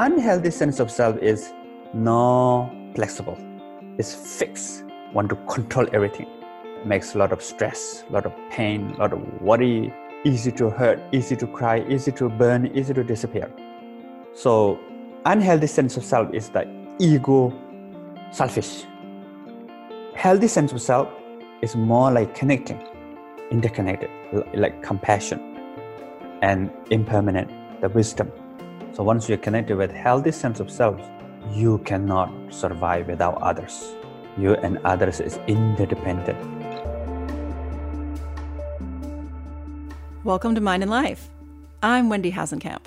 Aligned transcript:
unhealthy 0.00 0.50
sense 0.50 0.80
of 0.80 0.90
self 0.90 1.18
is 1.18 1.52
not 1.92 2.70
flexible. 2.94 3.36
It's 3.98 4.14
fixed. 4.14 4.84
Want 5.12 5.28
to 5.28 5.36
control 5.46 5.86
everything. 5.92 6.26
Makes 6.86 7.14
a 7.14 7.18
lot 7.18 7.32
of 7.32 7.42
stress, 7.42 8.04
a 8.08 8.12
lot 8.12 8.24
of 8.24 8.32
pain, 8.50 8.92
a 8.92 8.96
lot 8.96 9.12
of 9.12 9.20
worry. 9.42 9.92
Easy 10.24 10.52
to 10.52 10.70
hurt, 10.70 11.00
easy 11.12 11.36
to 11.36 11.46
cry, 11.46 11.84
easy 11.86 12.12
to 12.12 12.30
burn, 12.30 12.66
easy 12.74 12.94
to 12.94 13.04
disappear. 13.04 13.52
So, 14.34 14.78
unhealthy 15.26 15.66
sense 15.66 15.98
of 15.98 16.04
self 16.04 16.32
is 16.32 16.48
the 16.48 16.66
ego, 16.98 17.52
selfish. 18.30 18.84
Healthy 20.14 20.48
sense 20.48 20.72
of 20.72 20.80
self 20.80 21.08
is 21.60 21.76
more 21.76 22.10
like 22.10 22.34
connecting, 22.34 22.82
interconnected, 23.50 24.10
like 24.54 24.82
compassion 24.82 25.40
and 26.40 26.70
impermanent, 26.90 27.50
the 27.82 27.90
wisdom. 27.90 28.32
So 28.92 29.04
once 29.04 29.28
you're 29.28 29.38
connected 29.38 29.76
with 29.76 29.92
healthy 29.92 30.32
sense 30.32 30.58
of 30.58 30.68
self, 30.68 31.00
you 31.52 31.78
cannot 31.78 32.52
survive 32.52 33.06
without 33.06 33.40
others. 33.40 33.94
You 34.36 34.54
and 34.56 34.78
others 34.78 35.20
is 35.20 35.38
interdependent. 35.46 36.36
Welcome 40.24 40.56
to 40.56 40.60
Mind 40.60 40.82
and 40.82 40.90
Life. 40.90 41.30
I'm 41.84 42.08
Wendy 42.08 42.32
Hasenkamp. 42.32 42.86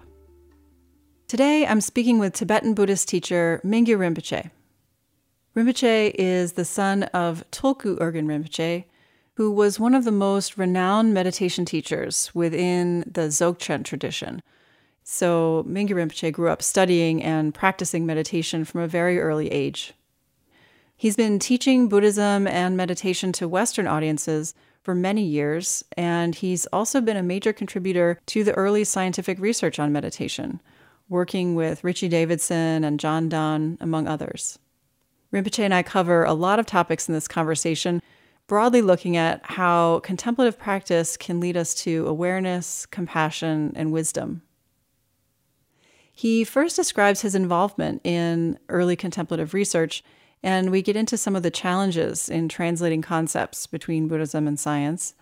Today 1.30 1.66
I'm 1.66 1.80
speaking 1.80 2.20
with 2.20 2.34
Tibetan 2.34 2.74
Buddhist 2.74 3.08
teacher 3.08 3.62
Mingyur 3.64 3.98
Rinpoche. 3.98 4.52
Rinpoche 5.56 6.12
is 6.16 6.54
the 6.54 6.66
son 6.66 7.04
of 7.04 7.46
Tulku 7.50 7.98
Urgyen 8.00 8.26
Rinpoche, 8.26 8.84
who 9.36 9.50
was 9.50 9.80
one 9.80 9.96
of 9.96 10.04
the 10.04 10.12
most 10.12 10.58
renowned 10.58 11.14
meditation 11.14 11.64
teachers 11.64 12.30
within 12.36 13.06
the 13.10 13.30
Dzogchen 13.30 13.86
tradition. 13.86 14.42
So, 15.04 15.66
Mingyur 15.68 15.96
Rinpoche 15.96 16.32
grew 16.32 16.50
up 16.50 16.62
studying 16.62 17.22
and 17.22 17.54
practicing 17.54 18.06
meditation 18.06 18.64
from 18.64 18.82
a 18.82 18.88
very 18.88 19.20
early 19.20 19.52
age. 19.52 19.94
He's 20.96 21.18
been 21.18 21.40
teaching 21.40 21.90
Buddhism 21.90 22.48
and 22.48 22.78
meditation 22.78 23.34
to 23.34 23.48
Western 23.48 23.88
audiences 23.88 24.54
for 24.82 24.96
many 24.96 25.24
years, 25.24 25.84
and 25.98 26.36
he's 26.36 26.66
also 26.68 27.02
been 27.02 27.18
a 27.18 27.24
major 27.24 27.52
contributor 27.52 28.20
to 28.28 28.44
the 28.44 28.54
early 28.54 28.84
scientific 28.84 29.40
research 29.40 29.80
on 29.80 29.92
meditation, 29.92 30.62
working 31.10 31.56
with 31.56 31.84
Richie 31.84 32.10
Davidson 32.10 32.84
and 32.84 33.00
John 33.00 33.28
Dunn, 33.28 33.78
among 33.82 34.08
others. 34.08 34.60
Rinpoche 35.34 35.64
and 35.64 35.74
I 35.74 35.84
cover 35.84 36.24
a 36.24 36.34
lot 36.34 36.60
of 36.60 36.66
topics 36.66 37.10
in 37.10 37.14
this 37.14 37.28
conversation, 37.28 38.02
broadly 38.48 38.82
looking 38.82 39.18
at 39.18 39.42
how 39.44 40.00
contemplative 40.00 40.60
practice 40.60 41.18
can 41.18 41.40
lead 41.40 41.58
us 41.58 41.74
to 41.76 42.08
awareness, 42.08 42.86
compassion, 42.86 43.74
and 43.76 43.92
wisdom. 43.92 44.44
He 46.16 46.44
first 46.44 46.76
describes 46.76 47.22
his 47.22 47.34
involvement 47.34 48.02
in 48.04 48.60
early 48.70 48.96
contemplative 48.96 49.54
research, 49.54 50.04
and 50.44 50.70
we 50.70 50.84
get 50.84 50.96
into 50.96 51.18
some 51.18 51.36
of 51.36 51.42
the 51.42 51.50
challenges 51.50 52.30
in 52.30 52.48
translating 52.48 53.02
concepts 53.02 53.66
between 53.66 54.08
Buddhism 54.08 54.48
and 54.48 54.60
science. 54.60 55.16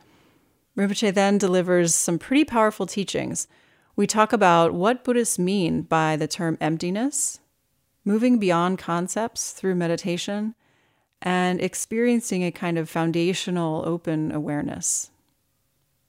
Rinpoche 0.78 1.14
then 1.14 1.38
delivers 1.38 1.95
some 1.95 2.19
pretty 2.19 2.44
powerful 2.44 2.86
teachings. 2.86 3.47
We 3.95 4.06
talk 4.06 4.34
about 4.34 4.73
what 4.73 5.06
Buddhists 5.06 5.39
mean 5.39 5.84
by 5.84 6.17
the 6.17 6.28
term 6.28 6.58
emptiness, 6.59 7.39
moving 8.03 8.38
beyond 8.38 8.78
concepts 8.78 9.52
through 9.52 9.75
meditation, 9.75 10.56
and 11.22 11.62
experiencing 11.62 12.44
a 12.44 12.52
kind 12.52 12.78
of 12.78 12.89
foundational 12.89 13.84
open 13.86 14.31
awareness. 14.31 15.09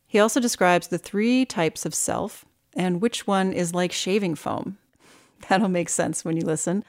He 0.06 0.18
also 0.18 0.40
describes 0.40 0.88
the 0.88 0.98
three 0.98 1.44
types 1.44 1.86
of 1.86 1.94
self 1.94 2.44
and 2.76 3.00
which 3.00 3.26
one 3.26 3.52
is 3.52 3.74
like 3.74 3.92
shaving 3.92 4.34
foam. 4.34 4.78
That'll 5.48 5.68
make 5.68 5.88
sense 5.88 6.24
when 6.24 6.36
you 6.36 6.44
listen. 6.44 6.84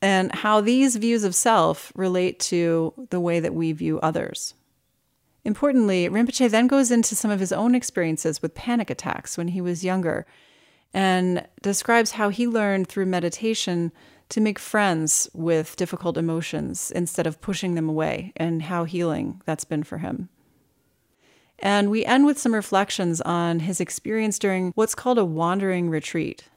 And 0.00 0.34
how 0.34 0.60
these 0.60 0.96
views 0.96 1.24
of 1.24 1.34
self 1.34 1.92
relate 1.94 2.40
to 2.40 2.92
the 3.10 3.20
way 3.20 3.40
that 3.40 3.54
we 3.54 3.72
view 3.72 4.00
others. 4.00 4.54
Importantly, 5.44 6.08
Rinpoche 6.08 6.50
then 6.50 6.66
goes 6.66 6.90
into 6.90 7.16
some 7.16 7.30
of 7.30 7.40
his 7.40 7.52
own 7.52 7.74
experiences 7.74 8.40
with 8.42 8.54
panic 8.54 8.90
attacks 8.90 9.36
when 9.36 9.48
he 9.48 9.60
was 9.60 9.84
younger 9.84 10.24
and 10.94 11.46
describes 11.62 12.12
how 12.12 12.28
he 12.28 12.46
learned 12.46 12.86
through 12.86 13.06
meditation 13.06 13.92
to 14.28 14.40
make 14.40 14.58
friends 14.58 15.28
with 15.34 15.76
difficult 15.76 16.16
emotions 16.16 16.90
instead 16.94 17.26
of 17.26 17.40
pushing 17.40 17.74
them 17.74 17.88
away, 17.88 18.32
and 18.36 18.62
how 18.62 18.84
healing 18.84 19.42
that's 19.44 19.64
been 19.64 19.82
for 19.82 19.98
him. 19.98 20.28
And 21.62 21.92
we 21.92 22.04
end 22.04 22.26
with 22.26 22.40
some 22.40 22.54
reflections 22.54 23.20
on 23.20 23.60
his 23.60 23.80
experience 23.80 24.36
during 24.40 24.72
what's 24.74 24.96
called 24.96 25.16
a 25.16 25.24
wandering 25.24 25.88
retreat. 25.88 26.48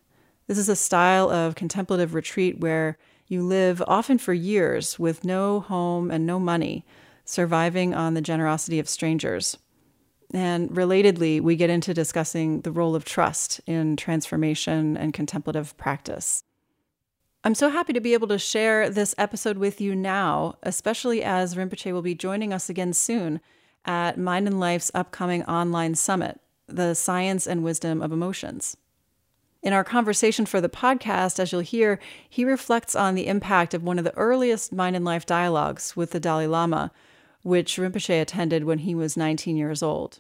This 0.48 0.58
is 0.58 0.68
a 0.68 0.76
style 0.76 1.30
of 1.30 1.54
contemplative 1.54 2.16
retreat 2.16 2.60
where 2.60 2.98
you 3.28 3.44
live 3.44 3.84
often 3.88 4.18
for 4.18 4.34
years 4.34 4.98
with 4.98 5.24
no 5.24 5.60
home 5.60 6.10
and 6.10 6.26
no 6.26 6.40
money, 6.40 6.86
surviving 7.24 7.94
on 7.94 8.16
the 8.16 8.22
generosity 8.22 8.80
of 8.80 8.90
strangers. 8.90 9.58
And 10.34 10.72
relatedly, 10.72 11.40
we 11.40 11.56
get 11.56 11.70
into 11.70 11.94
discussing 11.94 12.62
the 12.62 12.72
role 12.72 12.96
of 12.96 13.06
trust 13.06 13.62
in 13.68 13.96
transformation 13.98 14.98
and 14.98 15.14
contemplative 15.14 15.78
practice. 15.78 16.44
I'm 17.44 17.56
so 17.56 17.70
happy 17.70 17.94
to 17.94 18.02
be 18.02 18.14
able 18.14 18.28
to 18.30 18.40
share 18.40 18.90
this 18.90 19.14
episode 19.20 19.60
with 19.60 19.80
you 19.80 19.96
now, 19.96 20.58
especially 20.64 21.24
as 21.24 21.54
Rinpoche 21.54 21.94
will 21.94 22.02
be 22.02 22.16
joining 22.16 22.52
us 22.52 22.72
again 22.72 22.92
soon 22.92 23.40
at 23.86 24.18
Mind 24.18 24.48
and 24.48 24.60
Life's 24.60 24.92
upcoming 24.94 25.44
online 25.44 25.96
summit, 25.96 26.40
The 26.68 26.94
Science 26.94 27.48
and 27.48 27.64
Wisdom 27.64 28.02
of 28.02 28.12
Emotions. 28.12 28.78
In 29.62 29.74
our 29.74 29.84
conversation 29.84 30.46
for 30.46 30.62
the 30.62 30.70
podcast, 30.70 31.40
as 31.40 31.52
you'll 31.52 31.62
hear, 31.62 32.00
he 32.30 32.46
reflects 32.46 32.96
on 32.96 33.16
the 33.16 33.28
impact 33.28 33.74
of 33.74 33.84
one 33.84 33.98
of 33.98 34.06
the 34.06 34.16
earliest 34.16 34.72
Mind 34.72 34.96
and 34.96 35.04
Life 35.04 35.26
dialogues 35.26 35.96
with 35.96 36.12
the 36.12 36.20
Dalai 36.20 36.46
Lama, 36.46 36.92
which 37.42 37.78
Rinpoche 37.78 38.22
attended 38.22 38.64
when 38.64 38.80
he 38.80 38.94
was 38.94 39.18
19 39.18 39.58
years 39.58 39.82
old. 39.82 40.20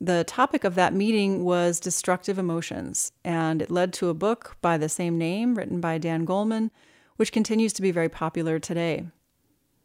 The 0.00 0.24
topic 0.24 0.64
of 0.64 0.74
that 0.74 0.92
meeting 0.92 1.44
was 1.44 1.80
destructive 1.80 2.38
emotions, 2.38 3.12
and 3.24 3.62
it 3.62 3.70
led 3.70 3.92
to 3.94 4.10
a 4.10 4.14
book 4.14 4.56
by 4.60 4.76
the 4.76 4.88
same 4.88 5.16
name 5.16 5.54
written 5.54 5.80
by 5.80 5.96
Dan 5.96 6.26
Goleman, 6.26 6.70
which 7.16 7.32
continues 7.32 7.72
to 7.74 7.82
be 7.82 7.90
very 7.90 8.08
popular 8.08 8.58
today. 8.58 9.06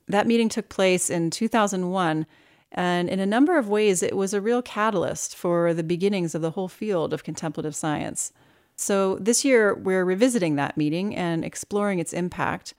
That 0.08 0.28
meeting 0.28 0.50
took 0.50 0.68
place 0.68 1.10
in 1.10 1.30
2001, 1.30 2.26
and 2.72 3.10
in 3.10 3.20
a 3.20 3.26
number 3.26 3.58
of 3.58 3.68
ways, 3.68 4.04
it 4.04 4.16
was 4.16 4.34
a 4.34 4.42
real 4.42 4.62
catalyst 4.62 5.36
for 5.36 5.74
the 5.74 5.84
beginnings 5.84 6.36
of 6.36 6.42
the 6.42 6.52
whole 6.52 6.68
field 6.68 7.14
of 7.14 7.24
contemplative 7.24 7.76
science. 7.76 8.32
So 8.76 9.16
this 9.16 9.44
year, 9.44 9.76
we're 9.76 10.06
revisiting 10.06 10.56
that 10.56 10.78
meeting 10.78 11.16
and 11.16 11.44
exploring 11.44 12.00
its 12.00 12.14
impact, 12.14 12.74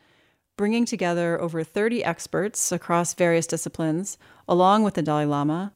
bringing 0.56 0.84
together 0.84 1.40
over 1.40 1.64
30 1.64 2.04
experts 2.04 2.70
across 2.72 3.14
various 3.14 3.46
disciplines, 3.46 4.16
along 4.48 4.84
with 4.84 4.94
the 4.94 5.02
Dalai 5.02 5.24
Lama, 5.24 5.74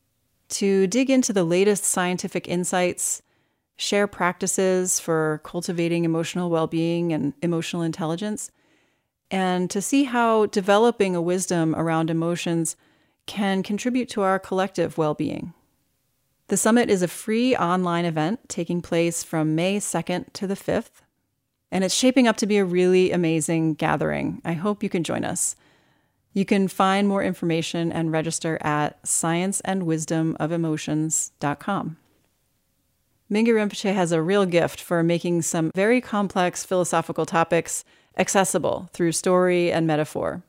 to 0.50 0.86
dig 0.86 1.10
into 1.10 1.32
the 1.32 1.44
latest 1.44 1.84
scientific 1.84 2.46
insights, 2.46 3.20
share 3.76 4.06
practices 4.06 5.00
for 5.00 5.40
cultivating 5.44 6.04
emotional 6.04 6.48
well 6.48 6.68
being 6.68 7.12
and 7.12 7.34
emotional 7.42 7.82
intelligence, 7.82 8.50
and 9.30 9.68
to 9.70 9.82
see 9.82 10.04
how 10.04 10.46
developing 10.46 11.16
a 11.16 11.20
wisdom 11.20 11.74
around 11.74 12.08
emotions 12.08 12.76
can 13.26 13.62
contribute 13.62 14.08
to 14.10 14.22
our 14.22 14.38
collective 14.38 14.98
well 14.98 15.14
being. 15.14 15.54
The 16.48 16.56
summit 16.56 16.90
is 16.90 17.02
a 17.02 17.08
free 17.08 17.56
online 17.56 18.04
event 18.04 18.48
taking 18.48 18.82
place 18.82 19.24
from 19.24 19.54
May 19.54 19.78
2nd 19.78 20.32
to 20.34 20.46
the 20.46 20.54
5th, 20.54 21.00
and 21.72 21.82
it's 21.82 21.94
shaping 21.94 22.28
up 22.28 22.36
to 22.36 22.46
be 22.46 22.58
a 22.58 22.64
really 22.64 23.12
amazing 23.12 23.74
gathering. 23.74 24.42
I 24.44 24.52
hope 24.52 24.82
you 24.82 24.90
can 24.90 25.04
join 25.04 25.24
us. 25.24 25.56
You 26.34 26.44
can 26.44 26.68
find 26.68 27.08
more 27.08 27.22
information 27.22 27.90
and 27.90 28.12
register 28.12 28.58
at 28.60 29.02
scienceandwisdomofemotions.com. 29.04 31.96
Mingyur 33.30 33.54
Rinpoche 33.54 33.94
has 33.94 34.12
a 34.12 34.20
real 34.20 34.44
gift 34.44 34.80
for 34.80 35.02
making 35.02 35.40
some 35.42 35.70
very 35.74 36.00
complex 36.00 36.64
philosophical 36.64 37.24
topics 37.24 37.84
accessible 38.18 38.90
through 38.92 39.12
story 39.12 39.72
and 39.72 39.86
metaphor. 39.86 40.42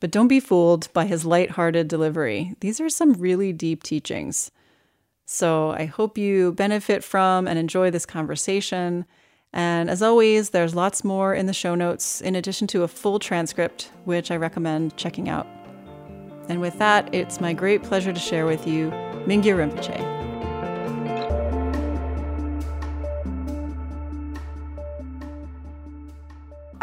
But 0.00 0.10
don't 0.10 0.28
be 0.28 0.40
fooled 0.40 0.92
by 0.92 1.06
his 1.06 1.24
light-hearted 1.24 1.88
delivery. 1.88 2.54
These 2.60 2.80
are 2.80 2.88
some 2.88 3.14
really 3.14 3.52
deep 3.52 3.82
teachings. 3.82 4.50
So 5.26 5.70
I 5.70 5.86
hope 5.86 6.18
you 6.18 6.52
benefit 6.52 7.02
from 7.02 7.48
and 7.48 7.58
enjoy 7.58 7.90
this 7.90 8.04
conversation. 8.04 9.06
And 9.52 9.88
as 9.88 10.02
always, 10.02 10.50
there's 10.50 10.74
lots 10.74 11.04
more 11.04 11.32
in 11.34 11.46
the 11.46 11.52
show 11.52 11.74
notes, 11.74 12.20
in 12.20 12.34
addition 12.34 12.66
to 12.68 12.82
a 12.82 12.88
full 12.88 13.18
transcript, 13.18 13.90
which 14.04 14.30
I 14.30 14.36
recommend 14.36 14.96
checking 14.96 15.28
out. 15.28 15.46
And 16.48 16.60
with 16.60 16.78
that, 16.78 17.14
it's 17.14 17.40
my 17.40 17.54
great 17.54 17.82
pleasure 17.82 18.12
to 18.12 18.20
share 18.20 18.46
with 18.46 18.66
you 18.66 18.90
Mingyur 19.26 19.56
Rinpoche. 19.56 20.23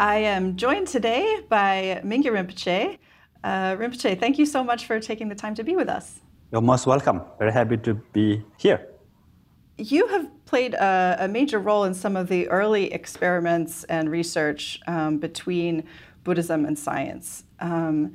I 0.02 0.16
am 0.16 0.56
joined 0.56 0.88
today 0.88 1.42
by 1.48 2.00
Mingyur 2.04 2.32
Rinpoche. 2.32 2.98
Uh, 3.44 3.76
Rinpoche, 3.76 4.18
thank 4.18 4.36
you 4.36 4.46
so 4.46 4.64
much 4.64 4.84
for 4.84 4.98
taking 4.98 5.28
the 5.28 5.36
time 5.36 5.54
to 5.54 5.62
be 5.62 5.76
with 5.76 5.88
us. 5.88 6.18
You're 6.50 6.60
most 6.60 6.88
welcome. 6.88 7.22
Very 7.38 7.52
happy 7.52 7.76
to 7.76 7.94
be 8.12 8.42
here. 8.58 8.88
you 9.78 10.08
have 10.08 10.26
played 10.44 10.74
a, 10.74 11.18
a, 11.20 11.28
major 11.28 11.60
role 11.60 11.84
in 11.84 11.94
some 11.94 12.16
of 12.16 12.26
the 12.28 12.48
early 12.48 12.92
experiments 12.92 13.84
and 13.84 14.10
research 14.10 14.80
um, 14.88 15.18
between 15.18 15.84
Buddhism 16.24 16.64
and 16.64 16.76
science. 16.76 17.44
Um, 17.60 18.14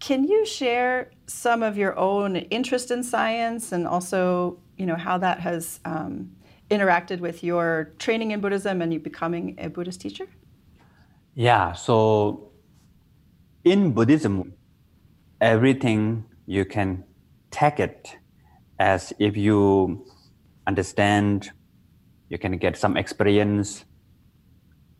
can 0.00 0.24
you 0.24 0.44
share 0.44 1.12
some 1.28 1.62
of 1.62 1.78
your 1.78 1.96
own 1.96 2.34
interest 2.50 2.90
in 2.90 3.04
science 3.04 3.70
and 3.70 3.86
also, 3.86 4.58
you 4.76 4.86
know, 4.86 4.96
how 4.96 5.18
that 5.18 5.38
has 5.38 5.78
um, 5.84 6.32
interacted 6.68 7.20
with 7.20 7.44
your 7.44 7.92
training 8.00 8.32
in 8.32 8.40
Buddhism 8.40 8.82
and 8.82 8.92
you 8.92 8.98
becoming 8.98 9.54
a 9.58 9.68
Buddhist 9.68 10.00
teacher? 10.00 10.26
Yeah. 11.38 11.72
So 11.74 12.50
in 13.62 13.92
Buddhism, 13.92 14.54
everything 15.40 16.24
you 16.46 16.64
can 16.64 17.04
take 17.52 17.78
it 17.78 18.16
as 18.80 19.12
if 19.20 19.36
you 19.36 20.04
understand, 20.66 21.52
you 22.28 22.38
can 22.38 22.58
get 22.58 22.76
some 22.76 22.96
experience, 22.96 23.84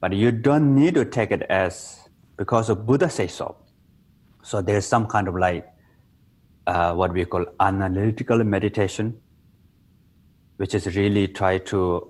but 0.00 0.12
you 0.12 0.30
don't 0.30 0.76
need 0.76 0.94
to 0.94 1.04
take 1.04 1.32
it 1.32 1.42
as 1.50 2.08
because 2.36 2.70
of 2.70 2.86
Buddha 2.86 3.10
says 3.10 3.34
so. 3.34 3.56
So 4.44 4.62
there's 4.62 4.86
some 4.86 5.08
kind 5.08 5.26
of 5.26 5.34
like 5.34 5.66
uh, 6.68 6.94
what 6.94 7.12
we 7.12 7.24
call 7.24 7.46
analytical 7.58 8.44
meditation, 8.44 9.20
which 10.58 10.72
is 10.72 10.86
really 10.94 11.26
try 11.26 11.58
to 11.74 12.08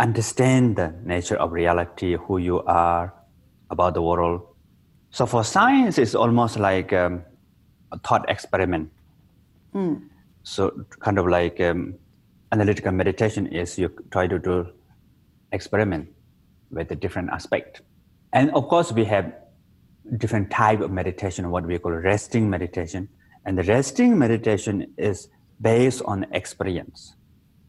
understand 0.00 0.76
the 0.76 0.94
nature 1.04 1.36
of 1.36 1.52
reality, 1.52 2.16
who 2.16 2.38
you 2.38 2.62
are, 2.62 3.12
about 3.70 3.94
the 3.94 4.02
world. 4.02 4.42
So 5.10 5.26
for 5.26 5.44
science, 5.44 5.98
it's 5.98 6.14
almost 6.14 6.58
like 6.58 6.92
um, 6.92 7.22
a 7.92 7.98
thought 7.98 8.28
experiment. 8.28 8.90
Mm. 9.74 10.08
So 10.42 10.84
kind 11.00 11.18
of 11.18 11.26
like 11.26 11.60
um, 11.60 11.94
analytical 12.52 12.92
meditation 12.92 13.46
is 13.46 13.78
you 13.78 13.90
try 14.10 14.26
to 14.26 14.38
do 14.38 14.68
experiment 15.52 16.08
with 16.70 16.90
a 16.90 16.96
different 16.96 17.30
aspect. 17.30 17.82
And 18.32 18.50
of 18.50 18.68
course, 18.68 18.92
we 18.92 19.04
have 19.04 19.32
different 20.18 20.50
type 20.50 20.80
of 20.80 20.90
meditation, 20.90 21.50
what 21.50 21.66
we 21.66 21.78
call 21.78 21.92
resting 21.92 22.48
meditation. 22.48 23.08
And 23.44 23.58
the 23.58 23.62
resting 23.64 24.18
meditation 24.18 24.92
is 24.98 25.28
based 25.60 26.02
on 26.04 26.26
experience. 26.32 27.14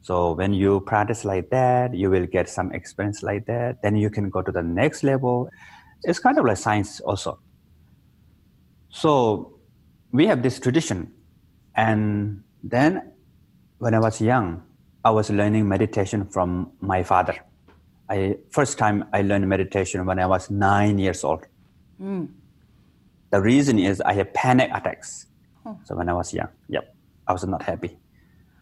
So 0.01 0.33
when 0.33 0.53
you 0.53 0.81
practice 0.81 1.25
like 1.25 1.49
that, 1.49 1.93
you 1.93 2.09
will 2.09 2.25
get 2.25 2.49
some 2.49 2.71
experience 2.71 3.23
like 3.23 3.45
that. 3.47 3.81
Then 3.81 3.95
you 3.95 4.09
can 4.09 4.29
go 4.29 4.41
to 4.41 4.51
the 4.51 4.63
next 4.63 5.03
level. 5.03 5.49
It's 6.03 6.19
kind 6.19 6.37
of 6.37 6.45
like 6.45 6.57
science 6.57 6.99
also. 7.01 7.39
So 8.89 9.59
we 10.11 10.27
have 10.27 10.41
this 10.41 10.59
tradition. 10.59 11.11
And 11.75 12.43
then 12.63 13.11
when 13.79 13.93
I 13.93 13.99
was 13.99 14.21
young, 14.21 14.63
I 15.03 15.11
was 15.11 15.29
learning 15.29 15.67
meditation 15.67 16.25
from 16.25 16.71
my 16.81 17.03
father. 17.03 17.35
I 18.09 18.37
first 18.51 18.77
time 18.77 19.05
I 19.13 19.21
learned 19.21 19.47
meditation 19.47 20.05
when 20.05 20.19
I 20.19 20.25
was 20.25 20.49
nine 20.49 20.97
years 20.97 21.23
old. 21.23 21.45
Mm. 22.01 22.29
The 23.31 23.41
reason 23.41 23.79
is 23.79 24.01
I 24.01 24.13
had 24.13 24.33
panic 24.33 24.71
attacks. 24.73 25.27
Oh. 25.65 25.77
So 25.83 25.95
when 25.95 26.07
I 26.09 26.13
was 26.13 26.33
young, 26.33 26.49
yep, 26.69 26.95
I 27.27 27.33
was 27.33 27.45
not 27.45 27.61
happy. 27.61 27.97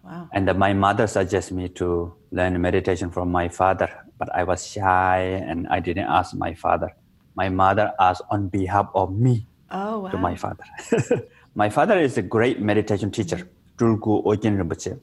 Wow. 0.04 0.30
And 0.34 0.46
my 0.58 0.74
mother 0.74 1.08
suggested 1.08 1.56
me 1.56 1.70
to 1.70 2.14
learn 2.32 2.60
meditation 2.62 3.10
from 3.12 3.32
my 3.32 3.50
father, 3.50 3.90
but 4.18 4.34
I 4.36 4.44
was 4.44 4.66
shy 4.68 5.20
and 5.48 5.68
I 5.68 5.80
didn't 5.80 6.08
ask 6.08 6.36
my 6.36 6.54
father. 6.54 6.94
My 7.36 7.50
mother 7.50 7.94
asked 8.00 8.24
on 8.30 8.48
behalf 8.48 8.90
of 8.96 9.14
me 9.14 9.46
oh, 9.72 10.00
wow. 10.00 10.10
to 10.10 10.18
my 10.18 10.36
father. 10.36 10.64
my 11.56 11.70
father 11.70 12.00
is 12.00 12.18
a 12.18 12.22
great 12.22 12.62
meditation 12.62 13.12
teacher, 13.12 13.48
Tulku 13.78 14.24
Urgyen 14.24 14.58
Rinpoche. 14.62 15.00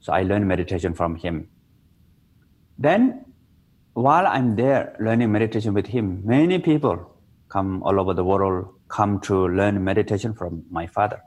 So 0.00 0.12
I 0.12 0.22
learned 0.22 0.46
meditation 0.48 0.94
from 0.94 1.16
him. 1.16 1.48
Then, 2.78 3.24
while 3.94 4.26
I'm 4.26 4.56
there 4.56 4.96
learning 5.00 5.32
meditation 5.32 5.74
with 5.74 5.86
him, 5.86 6.22
many 6.24 6.58
people 6.58 7.16
come 7.48 7.82
all 7.82 7.98
over 8.00 8.14
the 8.14 8.24
world 8.24 8.68
come 8.88 9.20
to 9.20 9.48
learn 9.48 9.82
meditation 9.82 10.34
from 10.34 10.64
my 10.70 10.86
father. 10.86 11.20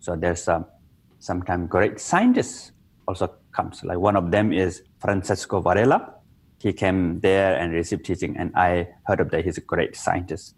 So 0.00 0.16
there's 0.16 0.48
um, 0.48 0.66
sometimes 1.18 1.68
great 1.68 2.00
scientists 2.00 2.72
also 3.06 3.32
comes. 3.52 3.84
Like 3.84 3.98
one 3.98 4.16
of 4.16 4.30
them 4.30 4.52
is 4.52 4.82
Francisco 4.98 5.60
Varela. 5.60 6.14
He 6.62 6.72
came 6.72 7.18
there 7.20 7.58
and 7.58 7.72
received 7.72 8.04
teaching, 8.04 8.36
and 8.36 8.52
I 8.54 8.88
heard 9.04 9.20
of 9.20 9.30
that 9.30 9.44
he's 9.44 9.58
a 9.58 9.66
great 9.72 9.96
scientist. 9.96 10.54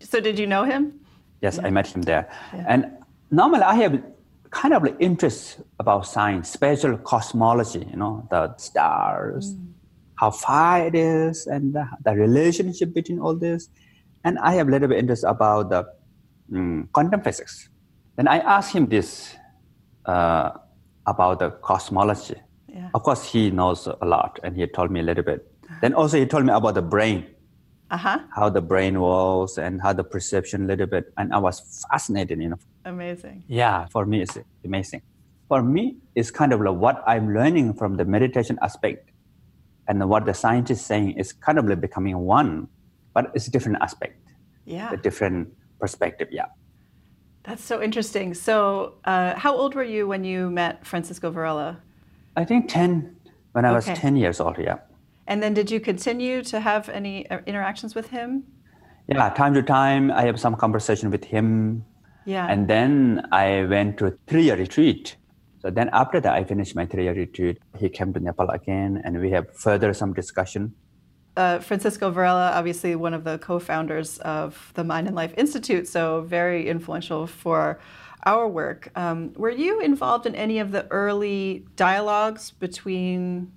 So 0.00 0.20
did 0.20 0.38
you 0.38 0.46
know 0.46 0.64
him? 0.64 1.00
Yes, 1.40 1.58
yeah. 1.58 1.66
I 1.66 1.70
met 1.70 1.88
him 1.88 2.02
there. 2.02 2.30
Yeah. 2.54 2.64
And 2.68 2.80
normally 3.30 3.62
I 3.62 3.74
have 3.82 4.02
kind 4.50 4.72
of 4.74 4.84
like 4.84 4.96
interest 5.00 5.58
about 5.80 6.06
science, 6.06 6.48
special 6.50 6.96
cosmology, 6.98 7.84
you 7.90 7.96
know, 7.96 8.26
the 8.30 8.54
stars, 8.56 9.54
mm. 9.54 9.72
how 10.14 10.30
far 10.30 10.86
it 10.86 10.94
is, 10.94 11.46
and 11.48 11.74
the, 11.74 11.88
the 12.04 12.14
relationship 12.14 12.94
between 12.94 13.18
all 13.18 13.34
this. 13.34 13.68
And 14.24 14.38
I 14.38 14.54
have 14.54 14.68
a 14.68 14.70
little 14.70 14.88
bit 14.88 14.98
interest 14.98 15.24
about 15.26 15.70
the 15.70 15.88
um, 16.54 16.88
quantum 16.92 17.20
physics. 17.22 17.68
Then 18.16 18.28
I 18.28 18.38
asked 18.38 18.72
him 18.72 18.86
this 18.86 19.34
uh, 20.04 20.50
about 21.06 21.40
the 21.40 21.50
cosmology. 21.50 22.36
Of 22.94 23.02
course, 23.02 23.24
he 23.24 23.50
knows 23.50 23.86
a 23.86 24.04
lot, 24.04 24.38
and 24.42 24.56
he 24.56 24.66
told 24.66 24.90
me 24.90 25.00
a 25.00 25.02
little 25.02 25.24
bit. 25.24 25.48
Then 25.80 25.94
also 25.94 26.18
he 26.18 26.26
told 26.26 26.44
me 26.44 26.52
about 26.52 26.74
the 26.74 26.82
brain, 26.82 27.26
uh-huh. 27.90 28.20
how 28.34 28.50
the 28.50 28.60
brain 28.60 29.00
works, 29.00 29.58
and 29.58 29.80
how 29.80 29.92
the 29.92 30.04
perception 30.04 30.64
a 30.64 30.66
little 30.66 30.86
bit. 30.86 31.12
And 31.16 31.32
I 31.32 31.38
was 31.38 31.84
fascinated, 31.90 32.40
you 32.40 32.50
know. 32.50 32.58
Amazing. 32.84 33.44
Yeah, 33.48 33.86
for 33.86 34.04
me 34.04 34.22
it's 34.22 34.36
amazing. 34.64 35.02
For 35.48 35.62
me, 35.62 35.96
it's 36.14 36.30
kind 36.30 36.52
of 36.52 36.60
like 36.60 36.74
what 36.74 37.02
I'm 37.06 37.34
learning 37.34 37.74
from 37.74 37.96
the 37.96 38.04
meditation 38.04 38.58
aspect, 38.62 39.10
and 39.88 40.08
what 40.08 40.26
the 40.26 40.34
scientist 40.34 40.80
is 40.80 40.86
saying 40.86 41.12
is 41.12 41.32
kind 41.32 41.58
of 41.58 41.66
like 41.66 41.80
becoming 41.80 42.18
one 42.18 42.68
but 43.14 43.30
it's 43.34 43.46
a 43.46 43.50
different 43.50 43.78
aspect. 43.80 44.18
Yeah. 44.64 44.92
A 44.92 44.96
different 44.96 45.52
perspective. 45.80 46.28
Yeah. 46.30 46.46
That's 47.44 47.64
so 47.64 47.82
interesting. 47.82 48.34
So, 48.34 48.94
uh, 49.04 49.34
how 49.34 49.54
old 49.56 49.74
were 49.74 49.82
you 49.82 50.06
when 50.06 50.24
you 50.24 50.50
met 50.50 50.86
Francisco 50.86 51.30
Varela? 51.30 51.80
I 52.36 52.44
think 52.44 52.68
10, 52.68 53.16
when 53.52 53.64
I 53.64 53.72
was 53.72 53.84
10 53.84 54.16
years 54.16 54.40
old, 54.40 54.58
yeah. 54.58 54.78
And 55.26 55.42
then 55.42 55.54
did 55.54 55.70
you 55.70 55.80
continue 55.80 56.42
to 56.44 56.60
have 56.60 56.88
any 56.88 57.28
uh, 57.30 57.40
interactions 57.46 57.94
with 57.94 58.08
him? 58.10 58.44
Yeah, 59.08 59.28
time 59.30 59.54
to 59.54 59.62
time, 59.62 60.10
I 60.10 60.22
have 60.22 60.38
some 60.40 60.56
conversation 60.56 61.10
with 61.10 61.24
him. 61.24 61.84
Yeah. 62.24 62.46
And 62.48 62.68
then 62.68 63.26
I 63.32 63.64
went 63.64 63.98
to 63.98 64.06
a 64.06 64.12
three 64.26 64.44
year 64.44 64.56
retreat. 64.56 65.16
So 65.60 65.70
then 65.70 65.90
after 65.92 66.20
that, 66.20 66.32
I 66.32 66.44
finished 66.44 66.74
my 66.74 66.86
three 66.86 67.04
year 67.04 67.14
retreat. 67.14 67.58
He 67.78 67.88
came 67.88 68.12
to 68.14 68.20
Nepal 68.20 68.48
again, 68.50 69.00
and 69.04 69.20
we 69.20 69.30
have 69.30 69.54
further 69.54 69.92
some 69.92 70.12
discussion 70.12 70.74
uh, 71.36 71.58
Francisco 71.60 72.10
Varela, 72.10 72.50
obviously 72.52 72.94
one 72.94 73.14
of 73.14 73.24
the 73.24 73.38
co-founders 73.38 74.18
of 74.18 74.70
the 74.74 74.84
Mind 74.84 75.06
and 75.06 75.16
Life 75.16 75.32
Institute, 75.36 75.88
so 75.88 76.22
very 76.22 76.68
influential 76.68 77.26
for 77.26 77.80
our 78.24 78.48
work. 78.48 78.90
Um, 78.94 79.32
were 79.36 79.50
you 79.50 79.80
involved 79.80 80.26
in 80.26 80.34
any 80.34 80.58
of 80.58 80.72
the 80.72 80.86
early 80.90 81.66
dialogues 81.76 82.50
between 82.50 83.52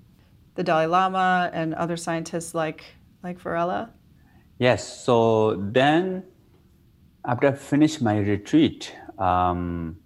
the 0.55 0.63
Dalai 0.63 0.87
Lama 0.87 1.49
and 1.53 1.73
other 1.73 1.97
scientists 1.97 2.55
like 2.55 2.83
like 3.23 3.39
Varela? 3.39 3.91
Yes. 4.57 5.03
So 5.03 5.55
then, 5.55 6.23
after 7.25 7.47
I 7.47 7.53
finished 7.53 8.01
my 8.01 8.17
retreat, 8.17 8.93
um, 9.17 9.97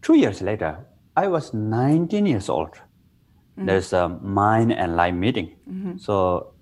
two 0.00 0.14
years 0.14 0.40
later, 0.40 0.78
I 1.16 1.28
was 1.28 1.52
19 1.52 2.26
years 2.26 2.48
old. 2.48 2.70
Mm-hmm. 2.70 3.66
There's 3.66 3.92
a 3.92 4.08
Mind 4.08 4.72
and 4.72 4.96
Life 4.96 5.14
meeting. 5.14 5.56
Mm-hmm. 5.68 5.98
So 5.98 6.54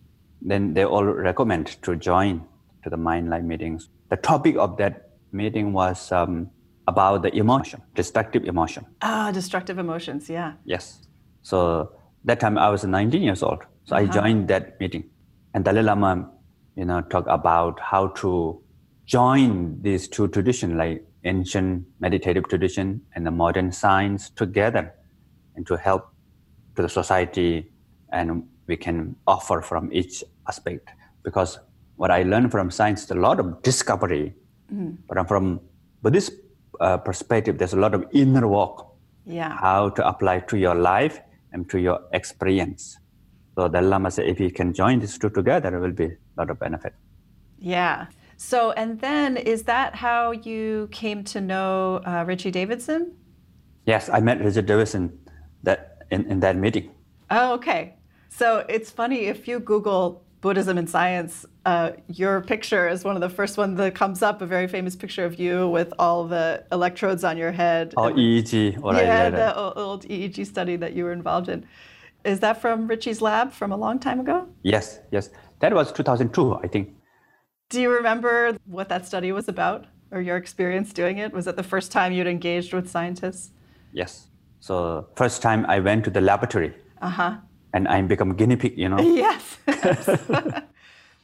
then 0.42 0.74
they 0.74 0.84
all 0.84 1.04
recommend 1.04 1.80
to 1.82 1.94
join 1.94 2.44
to 2.82 2.90
the 2.90 2.96
Mind 2.96 3.30
Life 3.30 3.44
meetings. 3.44 3.88
The 4.08 4.16
topic 4.16 4.56
of 4.56 4.76
that 4.78 5.10
meeting 5.30 5.72
was 5.72 6.10
um, 6.10 6.50
about 6.92 7.22
the 7.22 7.32
emotion, 7.42 7.82
destructive 7.94 8.44
emotion. 8.52 8.82
Ah, 9.02 9.30
destructive 9.32 9.78
emotions, 9.78 10.28
yeah. 10.28 10.50
Yes. 10.64 10.84
So 11.42 11.92
that 12.24 12.40
time 12.40 12.58
I 12.58 12.68
was 12.74 12.84
19 12.84 13.22
years 13.22 13.42
old. 13.42 13.62
So 13.84 13.96
uh-huh. 13.96 14.04
I 14.04 14.06
joined 14.18 14.48
that 14.48 14.80
meeting. 14.80 15.04
And 15.54 15.64
Dalai 15.64 15.82
Lama, 15.82 16.12
you 16.76 16.84
know, 16.84 17.00
talk 17.00 17.26
about 17.26 17.80
how 17.80 18.08
to 18.22 18.30
join 19.06 19.80
these 19.82 20.08
two 20.08 20.28
traditions, 20.28 20.74
like 20.74 21.04
ancient 21.24 21.86
meditative 21.98 22.48
tradition 22.48 23.00
and 23.14 23.26
the 23.26 23.30
modern 23.30 23.72
science 23.72 24.30
together 24.30 24.94
and 25.56 25.66
to 25.66 25.76
help 25.76 26.12
to 26.76 26.82
the 26.82 26.88
society 26.88 27.70
and 28.12 28.42
we 28.66 28.76
can 28.76 29.16
offer 29.26 29.60
from 29.60 29.92
each 29.92 30.22
aspect. 30.48 30.88
Because 31.22 31.58
what 31.96 32.10
I 32.10 32.22
learned 32.22 32.50
from 32.50 32.70
science 32.70 33.04
is 33.04 33.10
a 33.10 33.20
lot 33.26 33.40
of 33.40 33.62
discovery, 33.62 34.34
mm-hmm. 34.72 34.92
but 35.08 35.28
from 35.28 35.60
Buddhist 36.02 36.32
uh, 36.80 36.96
perspective, 36.98 37.58
there's 37.58 37.72
a 37.72 37.78
lot 37.78 37.94
of 37.94 38.04
inner 38.12 38.46
work. 38.48 38.86
Yeah. 39.26 39.56
How 39.56 39.90
to 39.90 40.08
apply 40.08 40.40
to 40.40 40.58
your 40.58 40.74
life 40.74 41.20
and 41.52 41.68
to 41.70 41.78
your 41.78 42.00
experience. 42.12 42.98
So 43.54 43.68
the 43.68 43.80
Lama 43.82 44.10
said, 44.10 44.26
if 44.26 44.40
you 44.40 44.50
can 44.50 44.72
join 44.72 45.00
these 45.00 45.18
two 45.18 45.30
together, 45.30 45.76
it 45.76 45.80
will 45.80 45.92
be 45.92 46.06
a 46.06 46.16
lot 46.36 46.50
of 46.50 46.58
benefit. 46.58 46.94
Yeah. 47.58 48.06
So, 48.36 48.72
and 48.72 48.98
then 49.00 49.36
is 49.36 49.64
that 49.64 49.94
how 49.94 50.32
you 50.32 50.88
came 50.90 51.22
to 51.24 51.40
know 51.40 52.00
uh, 52.06 52.24
Richie 52.26 52.50
Davidson? 52.50 53.12
Yes, 53.84 54.08
I 54.08 54.20
met 54.20 54.42
Richie 54.42 54.62
Davidson. 54.62 55.18
That 55.62 55.90
in, 56.10 56.24
in 56.26 56.40
that 56.40 56.56
meeting. 56.56 56.90
Oh, 57.30 57.52
okay. 57.54 57.96
So 58.28 58.64
it's 58.68 58.90
funny 58.90 59.26
if 59.26 59.46
you 59.46 59.60
Google 59.60 60.24
Buddhism 60.40 60.78
and 60.78 60.88
science, 60.88 61.44
uh, 61.66 61.92
your 62.08 62.40
picture 62.40 62.88
is 62.88 63.04
one 63.04 63.14
of 63.14 63.20
the 63.20 63.28
first 63.28 63.58
ones 63.58 63.76
that 63.76 63.94
comes 63.94 64.22
up. 64.22 64.40
A 64.40 64.46
very 64.46 64.66
famous 64.66 64.96
picture 64.96 65.24
of 65.24 65.38
you 65.38 65.68
with 65.68 65.92
all 65.98 66.26
the 66.26 66.64
electrodes 66.72 67.24
on 67.24 67.36
your 67.36 67.52
head. 67.52 67.92
Oh, 67.96 68.10
EEG. 68.10 68.76
Yeah, 68.96 69.30
the 69.30 69.54
old 69.54 70.06
EEG 70.08 70.46
study 70.46 70.76
that 70.76 70.94
you 70.94 71.04
were 71.04 71.12
involved 71.12 71.48
in. 71.48 71.66
Is 72.24 72.40
that 72.40 72.60
from 72.60 72.86
Richie's 72.86 73.20
lab 73.20 73.52
from 73.52 73.72
a 73.72 73.76
long 73.76 73.98
time 73.98 74.20
ago? 74.20 74.46
Yes, 74.62 75.00
yes. 75.10 75.30
That 75.60 75.74
was 75.74 75.92
2002, 75.92 76.54
I 76.54 76.68
think. 76.68 76.94
Do 77.68 77.80
you 77.80 77.90
remember 77.90 78.56
what 78.66 78.88
that 78.88 79.06
study 79.06 79.32
was 79.32 79.48
about 79.48 79.86
or 80.10 80.20
your 80.20 80.36
experience 80.36 80.92
doing 80.92 81.18
it? 81.18 81.32
Was 81.32 81.46
it 81.46 81.56
the 81.56 81.62
first 81.62 81.92
time 81.92 82.12
you'd 82.12 82.26
engaged 82.26 82.72
with 82.72 82.88
scientists? 82.90 83.50
Yes. 83.92 84.28
So 84.60 85.06
first 85.16 85.42
time 85.42 85.66
I 85.66 85.80
went 85.80 86.04
to 86.04 86.10
the 86.10 86.20
laboratory. 86.20 86.74
Uh-huh. 87.00 87.36
And 87.72 87.86
I 87.88 88.02
become 88.02 88.34
guinea 88.34 88.56
pig, 88.56 88.76
you 88.76 88.88
know? 88.88 88.98
Yes. 89.24 89.58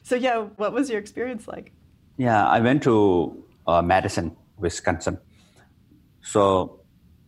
so 0.02 0.14
yeah, 0.14 0.42
what 0.56 0.72
was 0.72 0.88
your 0.90 0.98
experience 0.98 1.48
like? 1.48 1.72
Yeah, 2.16 2.46
I 2.46 2.60
went 2.60 2.82
to 2.84 3.44
uh, 3.66 3.82
Madison, 3.82 4.36
Wisconsin. 4.56 5.18
So 6.22 6.80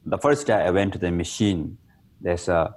the 0.07 0.19
first 0.19 0.47
day 0.47 0.55
I 0.55 0.71
went 0.71 0.93
to 0.95 0.99
the 0.99 1.11
machine, 1.11 1.79
there's 2.21 2.49
a 2.49 2.75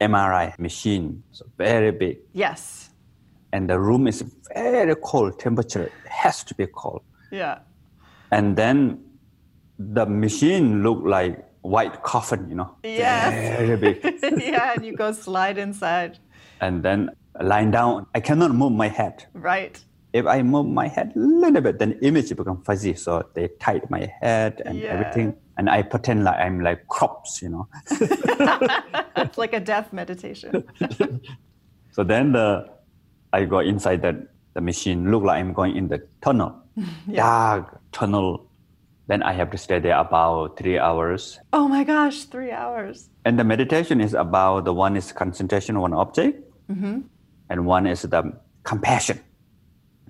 MRI 0.00 0.58
machine, 0.58 1.22
so 1.32 1.46
very 1.56 1.90
big. 1.92 2.18
Yes. 2.32 2.90
And 3.52 3.70
the 3.70 3.78
room 3.78 4.06
is 4.06 4.22
very 4.52 4.94
cold 4.96 5.38
temperature. 5.38 5.84
It 5.84 5.92
has 6.08 6.44
to 6.44 6.54
be 6.54 6.66
cold. 6.66 7.02
Yeah. 7.30 7.60
And 8.30 8.56
then 8.56 9.02
the 9.78 10.06
machine 10.06 10.82
looked 10.82 11.06
like 11.06 11.44
white 11.66 12.02
coffin, 12.02 12.48
you 12.48 12.54
know. 12.54 12.76
Yes. 12.82 13.58
Very 13.58 13.76
big. 13.76 13.96
yeah, 14.38 14.74
and 14.74 14.84
you 14.84 14.96
go 14.96 15.12
slide 15.12 15.58
inside. 15.58 16.18
And 16.60 16.82
then 16.82 17.10
lying 17.40 17.70
down, 17.70 18.06
I 18.14 18.20
cannot 18.20 18.54
move 18.54 18.72
my 18.72 18.88
head. 18.88 19.26
Right. 19.34 19.82
If 20.12 20.26
I 20.26 20.42
move 20.42 20.66
my 20.66 20.88
head 20.88 21.12
a 21.14 21.18
little 21.18 21.60
bit, 21.60 21.78
then 21.78 21.98
image 22.02 22.34
become 22.34 22.62
fuzzy. 22.62 22.94
So 22.94 23.28
they 23.34 23.48
tied 23.60 23.90
my 23.90 24.10
head 24.20 24.62
and 24.64 24.78
yeah. 24.78 24.94
everything. 24.94 25.36
And 25.58 25.68
I 25.68 25.82
pretend 25.82 26.24
like 26.24 26.38
I'm 26.38 26.60
like 26.60 26.86
crops, 26.88 27.42
you 27.42 27.50
know. 27.50 27.68
it's 29.16 29.36
like 29.36 29.52
a 29.52 29.60
death 29.60 29.92
meditation. 29.92 30.64
so 31.90 32.04
then 32.04 32.32
the 32.32 32.70
I 33.32 33.44
go 33.44 33.58
inside 33.58 34.02
the, 34.02 34.26
the 34.54 34.60
machine, 34.60 35.10
look 35.10 35.24
like 35.24 35.40
I'm 35.40 35.52
going 35.52 35.76
in 35.76 35.88
the 35.88 36.06
tunnel. 36.22 36.54
yeah. 37.06 37.16
Dark 37.16 37.80
tunnel 37.92 38.45
then 39.06 39.22
I 39.22 39.32
have 39.32 39.50
to 39.52 39.58
stay 39.58 39.78
there 39.78 39.96
about 39.96 40.58
three 40.58 40.78
hours. 40.78 41.38
Oh 41.52 41.68
my 41.68 41.84
gosh, 41.84 42.24
three 42.24 42.50
hours. 42.50 43.08
And 43.24 43.38
the 43.38 43.44
meditation 43.44 44.00
is 44.00 44.14
about 44.14 44.64
the 44.64 44.74
one 44.74 44.96
is 44.96 45.12
concentration 45.12 45.76
on 45.76 45.82
one 45.82 45.94
object, 45.94 46.42
mm-hmm. 46.68 47.00
and 47.50 47.66
one 47.66 47.86
is 47.86 48.02
the 48.02 48.32
compassion, 48.64 49.20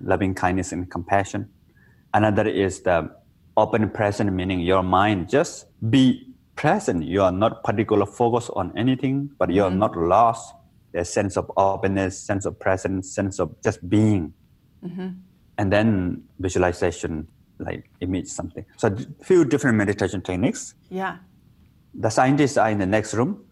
loving 0.01 0.33
kindness 0.33 0.71
and 0.71 0.89
compassion. 0.89 1.49
Another 2.13 2.47
is 2.47 2.81
the 2.81 3.11
open 3.55 3.89
present, 3.89 4.33
meaning 4.33 4.61
your 4.61 4.81
mind 4.81 5.29
just 5.29 5.67
be 5.89 6.33
present. 6.55 7.03
You 7.03 7.21
are 7.21 7.31
not 7.31 7.63
particular 7.63 8.05
focus 8.05 8.49
on 8.49 8.73
anything, 8.75 9.29
but 9.37 9.51
you 9.51 9.63
are 9.63 9.69
mm-hmm. 9.69 9.79
not 9.79 9.95
lost. 9.95 10.55
There's 10.91 11.09
sense 11.09 11.37
of 11.37 11.51
openness, 11.55 12.19
sense 12.19 12.45
of 12.45 12.59
presence, 12.59 13.13
sense 13.13 13.39
of 13.39 13.61
just 13.61 13.87
being. 13.87 14.33
Mm-hmm. 14.83 15.09
And 15.59 15.73
then 15.73 16.23
visualization 16.39 17.27
like 17.59 17.89
image 18.01 18.27
something. 18.27 18.65
So 18.77 18.87
a 18.89 19.23
few 19.23 19.45
different 19.45 19.77
meditation 19.77 20.21
techniques. 20.21 20.75
Yeah. 20.89 21.17
The 21.93 22.09
scientists 22.09 22.57
are 22.57 22.69
in 22.69 22.77
the 22.77 22.85
next 22.85 23.13
room, 23.13 23.45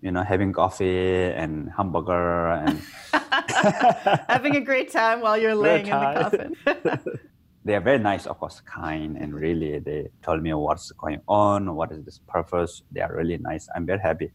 you 0.00 0.10
know, 0.10 0.22
having 0.22 0.52
coffee 0.52 1.24
and 1.32 1.70
hamburger 1.76 2.52
and 2.52 2.80
having 4.28 4.56
a 4.56 4.60
great 4.60 4.90
time 4.90 5.20
while 5.20 5.36
you're 5.36 5.54
laying 5.54 5.86
in 5.86 5.90
the 5.90 6.20
coffin. 6.22 6.56
they 7.64 7.74
are 7.74 7.80
very 7.80 7.98
nice, 7.98 8.26
of 8.26 8.38
course, 8.38 8.60
kind, 8.60 9.16
and 9.18 9.34
really 9.34 9.78
they 9.78 10.08
told 10.22 10.42
me 10.42 10.52
what's 10.54 10.90
going 10.92 11.20
on, 11.28 11.74
what 11.74 11.92
is 11.92 12.04
this 12.04 12.20
purpose. 12.26 12.82
They 12.90 13.00
are 13.00 13.14
really 13.14 13.36
nice. 13.38 13.68
I'm 13.74 13.84
very 13.84 14.00
happy. 14.00 14.32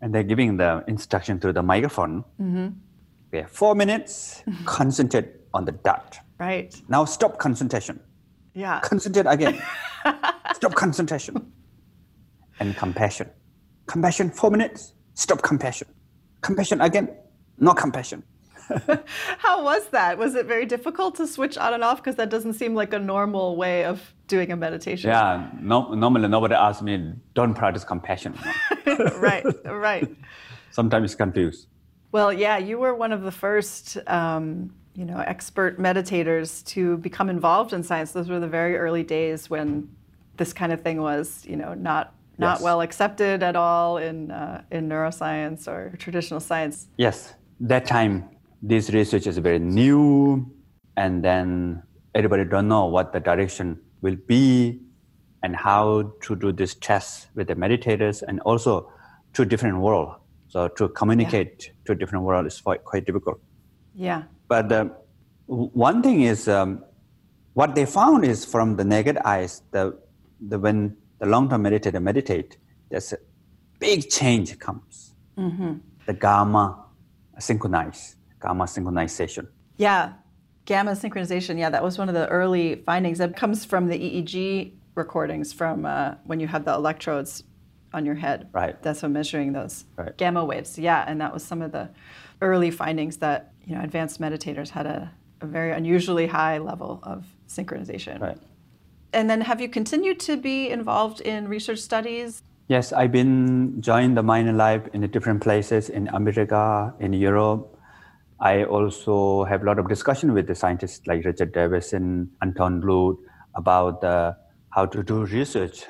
And 0.00 0.14
they're 0.14 0.24
giving 0.24 0.56
the 0.56 0.84
instruction 0.88 1.38
through 1.38 1.52
the 1.52 1.62
microphone. 1.62 2.24
Mm-hmm. 2.40 2.68
Okay, 3.32 3.46
four 3.48 3.74
minutes, 3.74 4.42
concentrate 4.64 5.28
on 5.52 5.64
the 5.64 5.72
dot. 5.72 6.18
Right. 6.38 6.74
Now 6.88 7.04
stop 7.04 7.38
concentration. 7.38 8.00
Yeah. 8.54 8.80
Concentrate 8.80 9.26
again. 9.26 9.60
Stop 10.54 10.74
concentration. 10.74 11.52
And 12.60 12.76
compassion. 12.76 13.30
Compassion, 13.86 14.30
four 14.30 14.50
minutes. 14.50 14.94
Stop 15.14 15.42
compassion. 15.42 15.88
Compassion 16.40 16.80
again. 16.80 17.08
No 17.58 17.72
compassion. 17.72 18.22
How 19.38 19.62
was 19.62 19.88
that? 19.88 20.16
Was 20.18 20.34
it 20.34 20.46
very 20.46 20.66
difficult 20.66 21.16
to 21.16 21.26
switch 21.26 21.58
on 21.58 21.74
and 21.74 21.84
off? 21.84 21.98
Because 21.98 22.16
that 22.16 22.30
doesn't 22.30 22.54
seem 22.54 22.74
like 22.74 22.92
a 22.94 22.98
normal 22.98 23.56
way 23.56 23.84
of 23.84 24.14
doing 24.26 24.52
a 24.52 24.56
meditation. 24.56 25.10
Yeah, 25.10 25.50
no, 25.60 25.92
normally 25.92 26.28
nobody 26.28 26.54
asks 26.54 26.82
me, 26.82 27.12
don't 27.34 27.54
practice 27.54 27.84
compassion. 27.84 28.34
right, 28.86 29.44
right. 29.64 30.08
Sometimes 30.70 31.12
it's 31.12 31.14
confused. 31.14 31.66
Well, 32.10 32.32
yeah, 32.32 32.58
you 32.58 32.78
were 32.78 32.94
one 32.94 33.12
of 33.12 33.22
the 33.22 33.32
first 33.32 33.98
um, 34.06 34.74
you 34.94 35.04
know, 35.04 35.18
expert 35.18 35.78
meditators 35.78 36.64
to 36.66 36.96
become 36.98 37.28
involved 37.28 37.72
in 37.72 37.82
science. 37.82 38.12
Those 38.12 38.28
were 38.28 38.40
the 38.40 38.48
very 38.48 38.76
early 38.76 39.02
days 39.02 39.50
when 39.50 39.88
this 40.36 40.52
kind 40.52 40.72
of 40.72 40.82
thing 40.82 41.00
was, 41.00 41.44
you 41.46 41.56
know, 41.56 41.74
not 41.74 42.14
not 42.36 42.56
yes. 42.56 42.62
well 42.62 42.80
accepted 42.80 43.42
at 43.42 43.56
all 43.56 43.98
in 43.98 44.30
uh, 44.30 44.62
in 44.70 44.88
neuroscience 44.88 45.68
or 45.68 45.94
traditional 45.98 46.40
science. 46.40 46.86
Yes, 46.96 47.34
that 47.60 47.86
time 47.86 48.28
this 48.62 48.90
research 48.90 49.26
is 49.26 49.38
very 49.38 49.58
new, 49.58 50.50
and 50.96 51.22
then 51.22 51.82
everybody 52.14 52.44
don't 52.44 52.68
know 52.68 52.86
what 52.86 53.12
the 53.12 53.20
direction 53.20 53.78
will 54.00 54.16
be, 54.26 54.80
and 55.42 55.54
how 55.54 56.12
to 56.22 56.36
do 56.36 56.52
this 56.52 56.74
test 56.74 57.28
with 57.34 57.48
the 57.48 57.54
meditators, 57.54 58.22
and 58.22 58.40
also 58.40 58.90
to 59.32 59.44
different 59.44 59.78
world. 59.78 60.14
So 60.48 60.68
to 60.68 60.88
communicate 60.88 61.66
yeah. 61.66 61.72
to 61.86 61.92
a 61.92 61.94
different 61.94 62.24
world 62.24 62.46
is 62.46 62.60
quite 62.60 62.84
quite 62.84 63.06
difficult. 63.06 63.40
Yeah. 63.94 64.22
But 64.48 64.72
uh, 64.72 64.88
one 65.46 66.02
thing 66.02 66.22
is, 66.22 66.48
um, 66.48 66.84
what 67.54 67.74
they 67.74 67.86
found 67.86 68.24
is 68.24 68.44
from 68.44 68.76
the 68.76 68.84
naked 68.84 69.18
eyes, 69.18 69.62
the, 69.70 69.98
the 70.40 70.58
when 70.58 70.96
the 71.18 71.26
long-term 71.26 71.62
meditator 71.62 72.02
meditate, 72.02 72.58
there's 72.90 73.12
a 73.12 73.18
big 73.78 74.10
change 74.10 74.58
comes. 74.58 75.14
Mm-hmm. 75.38 75.74
The 76.06 76.12
gamma 76.12 76.84
synchronize, 77.38 78.16
gamma 78.40 78.64
synchronization. 78.64 79.48
Yeah, 79.76 80.12
gamma 80.64 80.92
synchronization. 80.92 81.58
Yeah, 81.58 81.70
that 81.70 81.82
was 81.82 81.98
one 81.98 82.08
of 82.08 82.14
the 82.14 82.28
early 82.28 82.76
findings. 82.86 83.18
That 83.18 83.36
comes 83.36 83.64
from 83.64 83.88
the 83.88 83.98
EEG 83.98 84.72
recordings 84.94 85.52
from 85.52 85.86
uh, 85.86 86.14
when 86.24 86.40
you 86.40 86.46
had 86.46 86.64
the 86.64 86.74
electrodes 86.74 87.44
on 87.92 88.04
your 88.04 88.14
head. 88.16 88.48
Right. 88.52 88.80
That's 88.82 89.02
what 89.02 89.12
measuring 89.12 89.52
those 89.52 89.84
right. 89.96 90.16
gamma 90.16 90.44
waves. 90.44 90.78
Yeah, 90.78 91.04
and 91.06 91.20
that 91.20 91.32
was 91.32 91.44
some 91.44 91.62
of 91.62 91.72
the 91.72 91.90
early 92.40 92.70
findings 92.70 93.18
that 93.18 93.52
you 93.64 93.74
know 93.74 93.82
advanced 93.82 94.20
meditators 94.20 94.70
had 94.70 94.86
a, 94.86 95.10
a 95.40 95.46
very 95.46 95.72
unusually 95.72 96.26
high 96.26 96.58
level 96.58 97.00
of 97.02 97.24
synchronization. 97.48 98.20
Right. 98.20 98.38
And 99.12 99.30
then 99.30 99.42
have 99.42 99.60
you 99.60 99.68
continued 99.68 100.18
to 100.20 100.36
be 100.36 100.68
involved 100.70 101.20
in 101.20 101.46
research 101.46 101.78
studies? 101.78 102.42
Yes, 102.66 102.92
I've 102.92 103.12
been 103.12 103.80
joined 103.80 104.16
the 104.16 104.22
Mind 104.22 104.56
Life 104.56 104.88
in 104.92 105.08
different 105.10 105.42
places 105.42 105.90
in 105.90 106.08
America, 106.08 106.94
in 106.98 107.12
Europe. 107.12 107.78
I 108.40 108.64
also 108.64 109.44
have 109.44 109.62
a 109.62 109.66
lot 109.66 109.78
of 109.78 109.88
discussion 109.88 110.32
with 110.32 110.46
the 110.46 110.54
scientists 110.54 111.06
like 111.06 111.24
Richard 111.24 111.52
Davidson, 111.52 112.30
Antoine 112.42 112.80
Lutz 112.80 113.20
about 113.54 114.00
the, 114.00 114.36
how 114.70 114.86
to 114.86 115.02
do 115.02 115.24
research. 115.26 115.84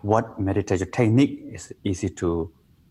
What 0.00 0.40
meditation 0.40 0.90
technique 0.90 1.40
is 1.52 1.72
easy 1.84 2.08
to 2.10 2.50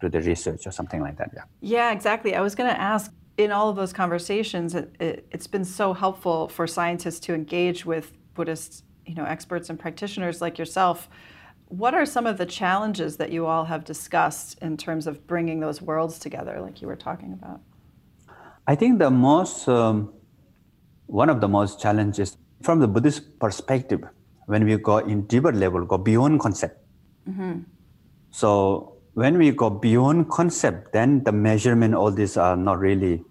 the 0.09 0.21
research 0.21 0.65
or 0.67 0.71
something 0.71 1.01
like 1.01 1.17
that. 1.17 1.31
Yeah. 1.33 1.43
Yeah, 1.61 1.91
exactly. 1.91 2.35
I 2.35 2.41
was 2.41 2.55
going 2.55 2.69
to 2.69 2.79
ask 2.79 3.11
in 3.37 3.51
all 3.51 3.69
of 3.69 3.75
those 3.75 3.93
conversations, 3.93 4.75
it, 4.75 4.95
it, 4.99 5.27
has 5.31 5.47
been 5.47 5.65
so 5.65 5.93
helpful 5.93 6.47
for 6.47 6.67
scientists 6.67 7.19
to 7.21 7.33
engage 7.33 7.85
with 7.85 8.13
Buddhist, 8.35 8.83
you 9.05 9.15
know, 9.15 9.25
experts 9.25 9.69
and 9.69 9.79
practitioners 9.79 10.41
like 10.41 10.57
yourself. 10.57 11.09
What 11.67 11.95
are 11.95 12.05
some 12.05 12.27
of 12.27 12.37
the 12.37 12.45
challenges 12.45 13.17
that 13.17 13.31
you 13.31 13.47
all 13.47 13.65
have 13.65 13.83
discussed 13.83 14.59
in 14.61 14.77
terms 14.77 15.07
of 15.07 15.25
bringing 15.25 15.59
those 15.59 15.81
worlds 15.81 16.19
together, 16.19 16.61
like 16.61 16.81
you 16.81 16.87
were 16.87 16.95
talking 16.95 17.33
about? 17.33 17.61
I 18.67 18.75
think 18.75 18.99
the 18.99 19.09
most, 19.09 19.67
um, 19.67 20.13
one 21.07 21.29
of 21.29 21.41
the 21.41 21.47
most 21.47 21.81
challenges 21.81 22.37
from 22.61 22.79
the 22.79 22.87
Buddhist 22.87 23.39
perspective, 23.39 24.03
when 24.45 24.63
we 24.65 24.77
go 24.77 24.99
in 24.99 25.23
deeper 25.25 25.51
level, 25.51 25.83
go 25.85 25.97
beyond 25.97 26.39
concept. 26.39 26.79
Mm-hmm. 27.27 27.61
So 28.31 28.92
when 29.13 29.37
we 29.37 29.51
go 29.51 29.69
beyond 29.69 30.29
concept, 30.29 30.93
then 30.93 31.23
the 31.23 31.31
measurement, 31.31 31.93
all 31.93 32.11
these 32.11 32.37
are 32.37 32.57
not 32.57 32.79
really 32.79 33.23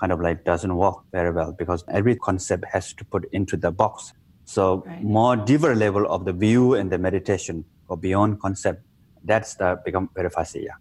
kind 0.00 0.12
of 0.12 0.20
like 0.20 0.44
doesn't 0.44 0.74
work 0.76 0.96
very 1.12 1.32
well 1.32 1.52
because 1.52 1.84
every 1.88 2.16
concept 2.16 2.64
has 2.72 2.92
to 2.94 3.04
put 3.04 3.28
into 3.32 3.56
the 3.56 3.70
box. 3.70 4.12
So 4.44 4.84
right. 4.86 5.02
more 5.02 5.36
deeper 5.36 5.74
level 5.74 6.06
of 6.10 6.24
the 6.24 6.32
view 6.32 6.74
and 6.74 6.90
the 6.90 6.98
meditation 6.98 7.64
or 7.88 7.96
beyond 7.96 8.40
concept, 8.40 8.82
that's 9.24 9.54
the 9.54 9.80
become 9.84 10.08
very 10.14 10.30
fast, 10.30 10.56
yeah. 10.56 10.72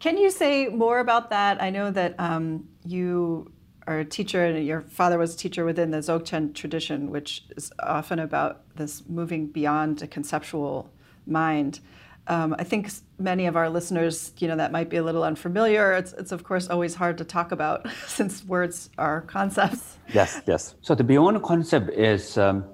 Can 0.00 0.18
you 0.18 0.30
say 0.30 0.68
more 0.68 0.98
about 0.98 1.30
that? 1.30 1.62
I 1.62 1.70
know 1.70 1.90
that 1.90 2.14
um, 2.18 2.68
you 2.84 3.52
are 3.86 4.00
a 4.00 4.04
teacher, 4.04 4.44
and 4.44 4.66
your 4.66 4.82
father 4.82 5.18
was 5.18 5.34
a 5.34 5.38
teacher 5.38 5.64
within 5.64 5.90
the 5.90 5.98
Dzogchen 5.98 6.54
tradition, 6.54 7.10
which 7.10 7.44
is 7.56 7.72
often 7.82 8.18
about 8.18 8.62
this 8.76 9.02
moving 9.08 9.46
beyond 9.46 10.02
a 10.02 10.06
conceptual 10.06 10.90
mind. 11.26 11.80
Um, 12.30 12.54
I 12.60 12.62
think 12.62 12.92
many 13.18 13.46
of 13.46 13.56
our 13.56 13.68
listeners, 13.68 14.32
you 14.38 14.46
know, 14.46 14.54
that 14.54 14.70
might 14.70 14.88
be 14.88 14.98
a 14.98 15.02
little 15.02 15.24
unfamiliar. 15.24 15.92
It's, 15.94 16.12
it's 16.12 16.30
of 16.30 16.44
course 16.44 16.68
always 16.68 16.94
hard 16.94 17.18
to 17.18 17.24
talk 17.24 17.50
about 17.50 17.88
since 18.06 18.44
words 18.44 18.88
are 18.98 19.22
concepts. 19.22 19.98
Yes, 20.14 20.40
yes. 20.46 20.76
So 20.80 20.94
the 20.94 21.02
beyond 21.02 21.42
concept 21.42 21.90
is 21.90 22.38
um, 22.38 22.64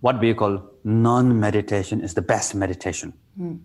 what 0.00 0.20
we 0.20 0.34
call 0.34 0.62
non-meditation 0.84 2.02
is 2.02 2.12
the 2.12 2.20
best 2.20 2.54
meditation. 2.54 3.14
Hmm. 3.38 3.56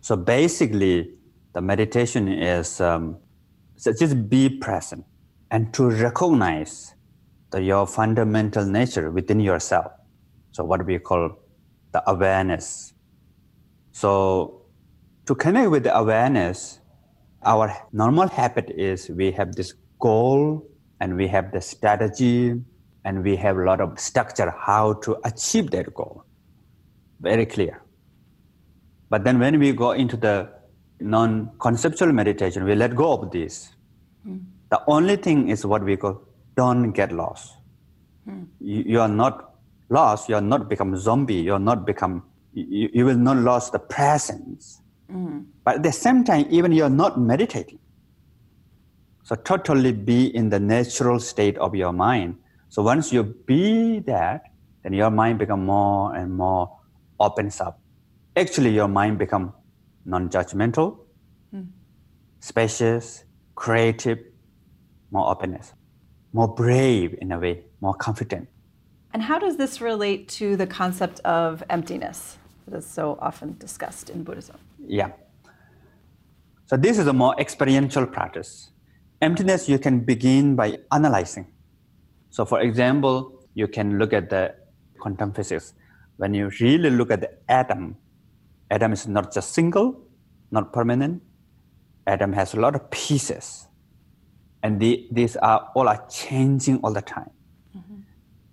So 0.00 0.16
basically, 0.16 1.14
the 1.52 1.60
meditation 1.60 2.26
is 2.26 2.80
um, 2.80 3.16
so 3.76 3.92
just 3.92 4.28
be 4.28 4.48
present 4.48 5.04
and 5.52 5.72
to 5.74 5.88
recognize 5.88 6.94
the, 7.52 7.62
your 7.62 7.86
fundamental 7.86 8.66
nature 8.66 9.12
within 9.12 9.38
yourself. 9.38 9.92
So 10.50 10.64
what 10.64 10.84
we 10.84 10.98
call 10.98 11.38
the 11.92 12.02
awareness. 12.10 12.92
So 13.92 14.59
to 15.30 15.36
connect 15.36 15.70
with 15.70 15.84
the 15.84 15.96
awareness, 15.96 16.80
our 17.44 17.72
normal 17.92 18.26
habit 18.26 18.68
is 18.70 19.08
we 19.10 19.30
have 19.30 19.54
this 19.54 19.74
goal 20.00 20.68
and 21.00 21.16
we 21.16 21.28
have 21.28 21.52
the 21.52 21.60
strategy 21.60 22.60
and 23.04 23.22
we 23.22 23.36
have 23.36 23.56
a 23.56 23.62
lot 23.62 23.80
of 23.80 23.96
structure 24.00 24.50
how 24.50 24.94
to 24.94 25.16
achieve 25.24 25.70
that 25.70 25.94
goal. 25.94 26.24
Very 27.20 27.46
clear. 27.46 27.80
But 29.08 29.22
then 29.22 29.38
when 29.38 29.60
we 29.60 29.70
go 29.70 29.92
into 29.92 30.16
the 30.16 30.48
non-conceptual 30.98 32.12
meditation, 32.12 32.64
we 32.64 32.74
let 32.74 32.96
go 32.96 33.12
of 33.12 33.30
this. 33.30 33.68
Mm. 34.26 34.42
The 34.70 34.82
only 34.88 35.14
thing 35.14 35.48
is 35.48 35.64
what 35.64 35.84
we 35.84 35.96
call 35.96 36.22
don't 36.56 36.90
get 36.90 37.12
lost. 37.12 37.54
Mm. 38.28 38.48
You, 38.58 38.82
you, 38.84 39.00
are 39.00 39.08
not 39.22 39.54
lost. 39.90 40.28
You 40.28 40.34
are 40.34 40.48
not 40.54 40.68
become 40.68 40.96
zombie. 40.96 41.36
You 41.36 41.54
are 41.54 41.66
not 41.70 41.86
become. 41.86 42.24
You, 42.52 42.90
you 42.92 43.04
will 43.04 43.22
not 43.28 43.36
lose 43.36 43.70
the 43.70 43.78
presence. 43.78 44.80
Mm. 45.10 45.46
But 45.64 45.76
at 45.76 45.82
the 45.82 45.92
same 45.92 46.24
time, 46.24 46.46
even 46.50 46.72
you 46.72 46.84
are 46.84 46.90
not 46.90 47.20
meditating. 47.20 47.78
So 49.24 49.34
totally 49.36 49.92
be 49.92 50.34
in 50.34 50.50
the 50.50 50.58
natural 50.58 51.20
state 51.20 51.56
of 51.58 51.74
your 51.74 51.92
mind. 51.92 52.36
So 52.68 52.82
once 52.82 53.12
you 53.12 53.22
be 53.22 54.00
that, 54.00 54.42
then 54.82 54.92
your 54.92 55.10
mind 55.10 55.38
become 55.38 55.64
more 55.66 56.14
and 56.14 56.36
more 56.36 56.78
opens 57.18 57.60
up. 57.60 57.80
Actually, 58.36 58.70
your 58.70 58.88
mind 58.88 59.18
become 59.18 59.52
non-judgmental, 60.04 60.98
mm. 61.54 61.66
spacious, 62.40 63.24
creative, 63.54 64.18
more 65.10 65.28
openness, 65.30 65.74
more 66.32 66.48
brave 66.48 67.14
in 67.20 67.32
a 67.32 67.38
way, 67.38 67.64
more 67.80 67.94
confident. 67.94 68.48
And 69.12 69.22
how 69.22 69.38
does 69.38 69.56
this 69.56 69.80
relate 69.80 70.28
to 70.28 70.56
the 70.56 70.66
concept 70.66 71.20
of 71.20 71.62
emptiness 71.68 72.38
that 72.66 72.76
is 72.76 72.86
so 72.86 73.18
often 73.20 73.56
discussed 73.58 74.08
in 74.08 74.22
Buddhism? 74.22 74.56
Yeah. 74.90 75.12
So 76.66 76.76
this 76.76 76.98
is 76.98 77.06
a 77.06 77.12
more 77.12 77.38
experiential 77.38 78.06
practice. 78.06 78.70
Emptiness 79.22 79.68
you 79.68 79.78
can 79.78 80.00
begin 80.00 80.56
by 80.56 80.78
analyzing. 80.90 81.46
So 82.30 82.44
for 82.44 82.60
example, 82.60 83.46
you 83.54 83.68
can 83.68 83.98
look 83.98 84.12
at 84.12 84.30
the 84.30 84.54
quantum 84.98 85.32
physics. 85.32 85.74
When 86.16 86.34
you 86.34 86.50
really 86.60 86.90
look 86.90 87.12
at 87.12 87.20
the 87.20 87.30
atom, 87.48 87.96
atom 88.70 88.92
is 88.92 89.06
not 89.06 89.32
just 89.32 89.52
single, 89.52 90.02
not 90.50 90.72
permanent. 90.72 91.22
Atom 92.08 92.32
has 92.32 92.54
a 92.54 92.60
lot 92.60 92.74
of 92.74 92.90
pieces, 92.90 93.68
and 94.62 94.80
the, 94.80 95.06
these 95.12 95.36
are 95.36 95.70
all 95.76 95.86
are 95.86 96.04
changing 96.08 96.78
all 96.82 96.92
the 96.92 97.02
time. 97.02 97.30
Mm-hmm. 97.76 98.00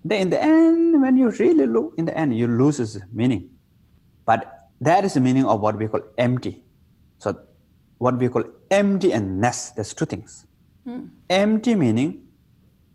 Then 0.05 0.21
in 0.21 0.29
the 0.29 0.43
end, 0.43 1.01
when 1.01 1.17
you 1.17 1.29
really 1.31 1.65
look, 1.65 1.95
in 1.97 2.05
the 2.05 2.15
end, 2.15 2.37
you 2.37 2.45
lose 2.45 2.79
its 2.79 2.99
meaning. 3.11 3.49
But 4.25 4.56
that 4.81 5.05
is 5.05 5.15
the 5.15 5.19
meaning 5.19 5.45
of 5.45 5.61
what 5.61 5.77
we 5.77 5.87
call 5.87 6.01
empty. 6.17 6.63
So 7.19 7.39
what 7.97 8.17
we 8.17 8.29
call 8.29 8.43
empty 8.69 9.11
and 9.11 9.41
ness, 9.41 9.71
there's 9.71 9.93
two 9.93 10.05
things. 10.05 10.45
Mm. 10.87 11.09
Empty 11.29 11.75
meaning 11.75 12.27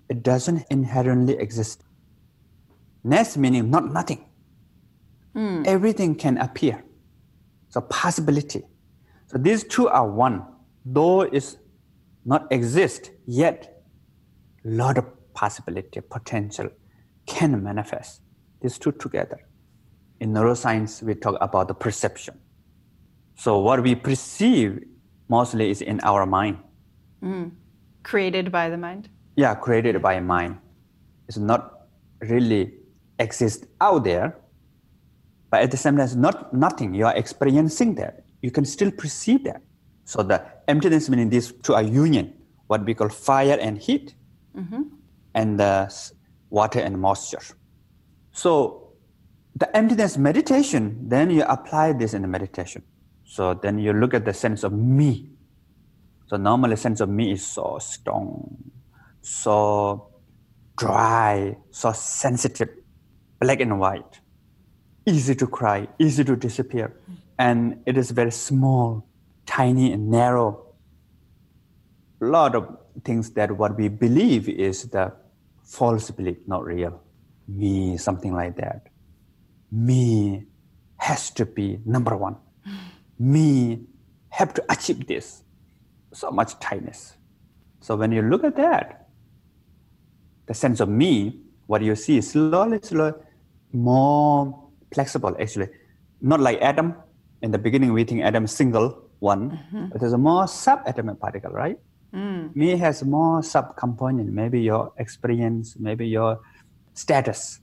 it 0.09 0.23
doesn't 0.23 0.65
inherently 0.71 1.37
exist. 1.39 1.85
Ness 3.05 3.37
meaning 3.37 3.71
not 3.71 3.93
nothing. 3.93 4.25
Mm. 5.35 5.67
Everything 5.67 6.15
can 6.15 6.39
appear. 6.39 6.85
So 7.69 7.81
possibility. 7.81 8.63
So 9.27 9.39
these 9.39 9.65
two 9.65 9.89
are 9.89 10.09
one. 10.09 10.47
Though 10.85 11.23
it's 11.23 11.57
not 12.25 12.51
exist, 12.53 13.11
yet 13.27 13.83
lot 14.65 14.99
of 14.99 15.07
possibility, 15.35 16.01
potential 16.01 16.69
can 17.27 17.63
manifest. 17.63 18.21
These 18.61 18.79
two 18.79 18.93
together. 18.93 19.41
In 20.23 20.33
neuroscience, 20.33 21.03
we 21.03 21.17
talk 21.17 21.37
about 21.41 21.67
the 21.67 21.75
perception. 21.75 22.39
So 23.35 23.59
what 23.59 23.83
we 23.83 23.97
perceive 23.97 24.79
mostly 25.29 25.69
is 25.69 25.83
in 25.83 25.99
our 26.05 26.27
mind. 26.27 26.59
Mm. 27.25 27.51
Created 28.05 28.53
by 28.53 28.71
the 28.71 28.77
mind? 28.77 29.09
Yeah, 29.35 29.57
created 29.57 30.01
by 30.01 30.21
mind. 30.21 30.59
It's 31.27 31.39
not 31.39 31.89
really 32.21 32.73
exist 33.19 33.67
out 33.81 34.05
there, 34.05 34.39
but 35.51 35.63
at 35.63 35.73
the 35.73 35.77
same 35.77 35.97
time, 35.97 36.05
it's 36.05 36.15
not 36.15 36.55
nothing. 36.55 36.95
You 36.95 37.07
are 37.07 37.17
experiencing 37.17 37.97
that. 37.97 38.25
You 38.43 38.53
can 38.53 38.65
still 38.65 38.93
perceive 38.93 39.43
that. 39.43 39.61
So 40.05 40.23
the 40.23 40.47
emptiness 40.69 41.09
meaning 41.09 41.31
these 41.31 41.51
two 41.51 41.75
are 41.75 41.83
union, 41.83 42.33
what 42.69 42.85
we 42.85 42.95
call 42.95 43.09
fire 43.09 43.59
and 43.61 43.77
heat, 43.77 44.15
mm-hmm. 44.57 44.83
and 45.35 45.59
the 45.59 45.93
water 46.51 46.79
and 46.79 47.01
moisture. 47.01 47.43
So 48.31 48.82
the 49.55 49.75
emptiness 49.77 50.17
meditation, 50.17 51.09
then 51.09 51.31
you 51.31 51.43
apply 51.45 51.93
this 51.93 52.15
in 52.15 52.23
the 52.23 52.29
meditation. 52.29 52.83
So 53.25 53.55
then 53.55 53.79
you 53.79 53.93
look 53.93 54.15
at 54.15 54.25
the 54.25 54.35
sense 54.35 54.65
of 54.65 54.73
me. 54.73 55.31
So 56.27 56.37
normally 56.37 56.77
sense 56.77 57.01
of 57.01 57.09
me 57.09 57.33
is 57.33 57.45
so 57.45 57.79
strong, 57.81 58.71
so 59.21 60.09
dry, 60.77 61.57
so 61.71 61.93
sensitive, 61.93 62.71
black 63.39 63.61
and 63.61 63.79
white 63.79 64.23
easy 65.07 65.35
to 65.35 65.47
cry, 65.47 65.89
easy 65.99 66.25
to 66.25 66.37
disappear. 66.37 66.95
And 67.39 67.83
it 67.87 67.97
is 67.97 68.11
very 68.11 68.31
small, 68.31 69.07
tiny, 69.47 69.93
and 69.93 70.11
narrow. 70.11 70.67
A 72.21 72.25
lot 72.25 72.55
of 72.55 72.77
things 73.05 73.31
that 73.31 73.51
what 73.57 73.77
we 73.77 73.89
believe 73.89 74.49
is 74.49 74.85
the 74.85 75.13
false 75.65 76.11
belief, 76.11 76.37
not 76.47 76.65
real. 76.65 77.03
Me, 77.49 77.97
something 77.97 78.33
like 78.33 78.57
that. 78.57 78.89
Me 79.73 80.45
has 80.99 81.31
to 81.31 81.47
be 81.47 81.81
number 81.85 82.17
one. 82.17 82.37
Me 83.19 83.81
have 84.29 84.53
to 84.55 84.63
achieve 84.69 85.07
this. 85.07 85.43
So 86.13 86.31
much 86.31 86.61
tightness. 86.61 87.17
So 87.81 87.97
when 87.97 88.13
you 88.13 88.23
look 88.23 88.45
at 88.45 88.55
that, 88.57 89.09
the 90.47 90.55
sense 90.55 90.81
of 90.81 90.89
me, 90.89 91.41
what 91.67 91.83
you 91.83 91.97
see 91.97 92.19
is 92.19 92.31
slowly, 92.31 92.79
slowly, 92.83 93.15
more 93.73 94.69
flexible 94.93 95.35
actually. 95.41 95.69
Not 96.21 96.41
like 96.41 96.61
atom. 96.61 96.95
In 97.41 97.51
the 97.51 97.59
beginning, 97.59 97.93
we 97.93 98.05
think 98.05 98.23
atom 98.23 98.47
single 98.47 99.03
one, 99.19 99.51
mm-hmm. 99.51 99.87
but 99.89 100.01
there's 100.01 100.13
a 100.13 100.19
more 100.19 100.45
subatomic 100.45 101.19
particle, 101.19 101.51
right? 101.51 101.79
Mm. 102.15 102.55
Me 102.55 102.77
has 102.77 103.03
more 103.03 103.41
subcomponent. 103.41 104.27
Maybe 104.27 104.61
your 104.61 104.93
experience, 104.99 105.75
maybe 105.79 106.07
your 106.07 106.41
status, 106.95 107.61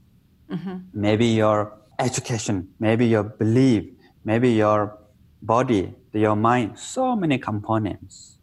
mm-hmm. 0.52 0.78
maybe 0.94 1.28
your 1.28 1.79
education, 2.00 2.70
maybe 2.80 3.06
your 3.06 3.24
belief, 3.24 3.86
maybe 4.24 4.52
your 4.52 4.98
body, 5.42 5.94
your 6.14 6.36
mind. 6.36 6.80
So 6.80 7.16
many 7.16 7.38
components, 7.38 8.40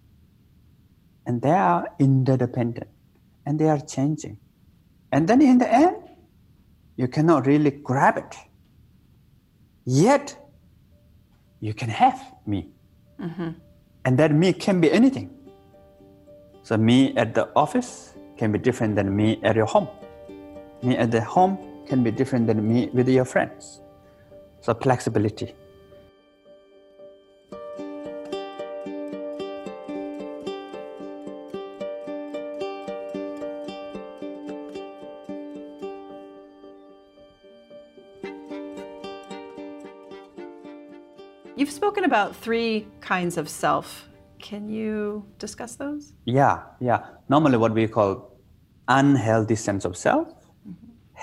and 1.26 1.42
they 1.42 1.50
are 1.50 1.88
interdependent, 1.98 2.88
and 3.44 3.58
they 3.58 3.68
are 3.68 3.80
changing. 3.80 4.38
And 5.12 5.28
then 5.28 5.40
in 5.42 5.58
the 5.58 5.72
end, 5.72 5.96
you 6.96 7.08
cannot 7.08 7.46
really 7.46 7.70
grab 7.70 8.16
it 8.18 8.36
Yet, 9.86 10.36
you 11.60 11.72
can 11.72 11.88
have 11.88 12.20
me. 12.44 12.68
Mm-hmm. 13.20 13.50
And 14.04 14.18
that 14.18 14.34
me 14.34 14.52
can 14.52 14.80
be 14.80 14.90
anything. 14.90 15.30
So, 16.64 16.76
me 16.76 17.16
at 17.16 17.34
the 17.34 17.48
office 17.54 18.14
can 18.36 18.50
be 18.50 18.58
different 18.58 18.96
than 18.96 19.14
me 19.14 19.38
at 19.44 19.54
your 19.54 19.66
home. 19.66 19.88
Me 20.82 20.96
at 20.96 21.12
the 21.12 21.20
home 21.20 21.56
can 21.86 22.02
be 22.02 22.10
different 22.10 22.46
than 22.46 22.66
me 22.66 22.90
with 22.92 23.08
your 23.08 23.24
friends. 23.24 23.80
So, 24.60 24.74
flexibility. 24.74 25.54
You've 41.58 41.70
spoken 41.70 42.04
about 42.04 42.36
three 42.36 42.86
kinds 43.00 43.38
of 43.38 43.48
self. 43.48 44.08
Can 44.38 44.68
you 44.68 45.24
discuss 45.38 45.74
those? 45.76 46.12
Yeah, 46.26 46.62
yeah. 46.80 47.06
Normally, 47.30 47.56
what 47.56 47.72
we 47.72 47.88
call 47.88 48.36
unhealthy 48.88 49.56
sense 49.56 49.84
of 49.86 49.96
self, 49.96 50.28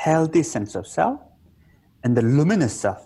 healthy 0.08 0.44
sense 0.44 0.76
of 0.76 0.86
self, 0.86 1.20
and 2.04 2.18
the 2.18 2.22
luminous 2.22 2.74
self. 2.86 3.02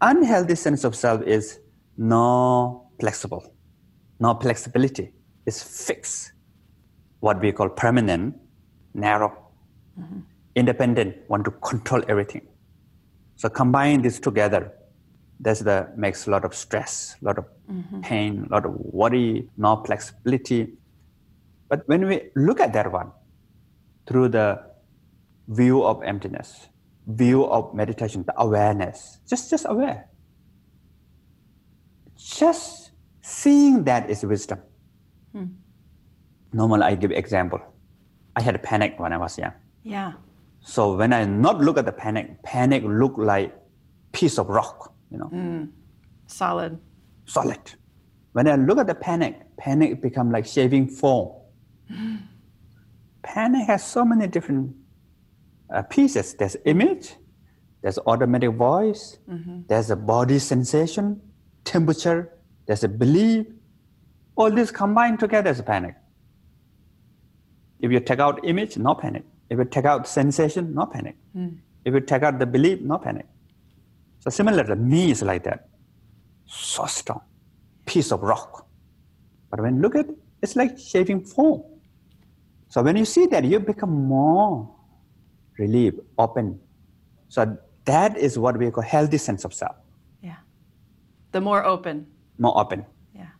Unhealthy 0.00 0.56
sense 0.56 0.82
of 0.88 0.94
self 0.94 1.22
is 1.22 1.60
no 1.96 2.90
flexible, 3.00 3.44
no 4.18 4.34
flexibility. 4.34 5.12
It's 5.46 5.62
fixed. 5.62 6.32
What 7.20 7.40
we 7.40 7.52
call 7.52 7.68
permanent, 7.68 8.36
narrow, 8.94 9.30
mm-hmm. 9.98 10.20
independent, 10.56 11.16
want 11.28 11.44
to 11.44 11.52
control 11.70 12.02
everything. 12.08 12.46
So 13.36 13.48
combine 13.48 14.02
this 14.02 14.18
together, 14.18 14.72
that's 15.40 15.60
the 15.60 15.78
makes 15.96 16.26
a 16.26 16.30
lot 16.30 16.44
of 16.44 16.54
stress, 16.54 17.16
a 17.22 17.24
lot 17.24 17.38
of 17.38 17.44
mm-hmm. 17.70 18.00
pain, 18.00 18.46
a 18.50 18.54
lot 18.54 18.66
of 18.66 18.74
worry, 19.00 19.48
no 19.56 19.82
flexibility. 19.84 20.72
But 21.68 21.86
when 21.86 22.06
we 22.08 22.30
look 22.34 22.60
at 22.60 22.72
that 22.72 22.90
one 22.90 23.12
through 24.08 24.30
the 24.30 24.67
view 25.48 25.82
of 25.84 26.02
emptiness, 26.02 26.68
view 27.06 27.44
of 27.46 27.74
meditation, 27.74 28.22
the 28.26 28.34
awareness, 28.40 29.18
just 29.28 29.50
just 29.50 29.66
aware. 29.68 30.08
Just 32.16 32.92
seeing 33.22 33.84
that 33.84 34.10
is 34.10 34.24
wisdom. 34.24 34.60
Hmm. 35.32 35.46
Normally, 36.52 36.82
I 36.82 36.94
give 36.94 37.10
example. 37.12 37.60
I 38.36 38.42
had 38.42 38.54
a 38.54 38.58
panic 38.58 38.98
when 38.98 39.12
I 39.12 39.18
was 39.18 39.38
young. 39.38 39.52
Yeah. 39.82 40.12
So 40.60 40.96
when 40.96 41.12
I 41.12 41.24
not 41.24 41.60
look 41.60 41.78
at 41.78 41.86
the 41.86 41.92
panic, 41.92 42.42
panic 42.42 42.82
look 42.84 43.14
like 43.16 43.54
piece 44.12 44.38
of 44.38 44.48
rock, 44.48 44.94
you 45.10 45.18
know, 45.18 45.26
hmm. 45.26 45.64
Solid. 46.26 46.78
solid. 47.24 47.72
When 48.32 48.46
I 48.46 48.56
look 48.56 48.78
at 48.78 48.86
the 48.86 48.94
panic, 48.94 49.40
panic 49.56 50.02
become 50.02 50.30
like 50.30 50.44
shaving 50.44 50.88
foam. 50.88 51.32
panic 53.22 53.66
has 53.66 53.82
so 53.84 54.04
many 54.04 54.26
different 54.26 54.74
uh, 55.70 55.82
pieces. 55.82 56.34
There's 56.34 56.56
image, 56.64 57.14
there's 57.82 57.98
automatic 58.06 58.50
voice, 58.52 59.18
there's 59.68 59.90
a 59.90 59.96
body 59.96 60.38
sensation, 60.38 61.20
temperature, 61.64 62.32
there's 62.66 62.84
a 62.84 62.88
belief. 62.88 63.46
All 64.36 64.50
this 64.50 64.70
combined 64.70 65.18
together 65.20 65.50
is 65.50 65.58
a 65.60 65.62
panic. 65.62 65.94
If 67.80 67.90
you 67.92 68.00
take 68.00 68.18
out 68.20 68.40
image, 68.44 68.76
no 68.76 68.94
panic. 68.94 69.24
If 69.50 69.58
you 69.58 69.64
take 69.64 69.84
out 69.84 70.06
sensation, 70.06 70.74
no 70.74 70.86
panic. 70.86 71.16
If 71.84 71.94
you 71.94 72.00
take 72.00 72.22
out 72.22 72.38
the 72.38 72.46
belief, 72.46 72.80
no 72.80 72.98
panic. 72.98 73.26
So 74.20 74.30
similarly, 74.30 74.74
me 74.74 75.10
is 75.10 75.22
like 75.22 75.44
that. 75.44 75.68
So 76.46 76.86
strong, 76.86 77.20
piece 77.86 78.10
of 78.12 78.22
rock. 78.22 78.66
But 79.50 79.60
when 79.60 79.76
you 79.76 79.82
look 79.82 79.94
at 79.94 80.06
it, 80.08 80.16
it's 80.42 80.56
like 80.56 80.78
shaving 80.78 81.24
foam. 81.24 81.62
So 82.68 82.82
when 82.82 82.96
you 82.96 83.04
see 83.04 83.26
that, 83.26 83.44
you 83.44 83.60
become 83.60 83.90
more 83.90 84.74
relieved, 85.58 86.00
open. 86.18 86.58
So 87.28 87.58
that 87.84 88.16
is 88.16 88.38
what 88.38 88.56
we 88.58 88.70
call 88.70 88.82
healthy 88.84 89.18
sense 89.18 89.44
of 89.44 89.52
self, 89.52 89.76
Yeah. 90.22 90.36
The 91.32 91.40
more 91.40 91.64
open. 91.64 92.06
more 92.38 92.56
open. 92.58 92.86
Yeah. 93.14 93.30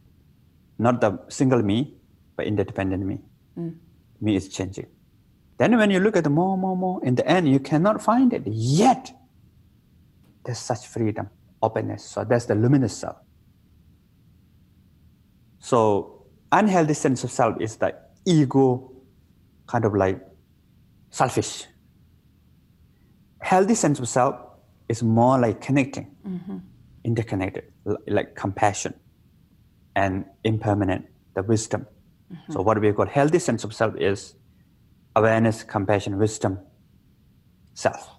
Not 0.78 1.00
the 1.00 1.18
single 1.28 1.62
me, 1.62 1.94
but 2.36 2.46
interdependent 2.46 3.04
me. 3.04 3.20
Mm. 3.56 3.76
Me 4.20 4.36
is 4.36 4.48
changing. 4.48 4.86
Then 5.58 5.76
when 5.76 5.90
you 5.90 6.00
look 6.00 6.16
at 6.16 6.24
the 6.24 6.30
more, 6.30 6.56
more, 6.56 6.76
more, 6.76 7.04
in 7.04 7.14
the 7.14 7.26
end, 7.26 7.48
you 7.48 7.58
cannot 7.60 8.02
find 8.02 8.32
it. 8.32 8.42
Yet, 8.46 9.12
there's 10.44 10.58
such 10.58 10.86
freedom, 10.86 11.28
openness. 11.62 12.04
So 12.04 12.24
that's 12.24 12.46
the 12.46 12.54
luminous 12.54 12.96
self. 12.96 13.16
So 15.58 16.26
unhealthy 16.52 16.94
sense 16.94 17.24
of 17.24 17.30
self 17.30 17.60
is 17.60 17.76
the 17.76 17.94
ego, 18.24 18.92
kind 19.66 19.84
of 19.84 19.94
like 19.94 20.20
selfish. 21.10 21.66
Healthy 23.48 23.76
sense 23.76 23.98
of 23.98 24.06
self 24.06 24.36
is 24.90 25.02
more 25.02 25.38
like 25.38 25.62
connecting, 25.62 26.14
mm-hmm. 26.26 26.58
interconnected, 27.02 27.64
like 28.06 28.34
compassion 28.34 28.92
and 29.96 30.26
impermanent, 30.44 31.06
the 31.34 31.42
wisdom. 31.42 31.86
Mm-hmm. 32.30 32.52
So 32.52 32.60
what 32.60 32.78
we 32.78 32.92
call 32.92 33.06
healthy 33.06 33.38
sense 33.38 33.64
of 33.64 33.72
self 33.72 33.96
is 33.96 34.34
awareness, 35.16 35.62
compassion, 35.62 36.18
wisdom, 36.18 36.58
self. 37.72 38.10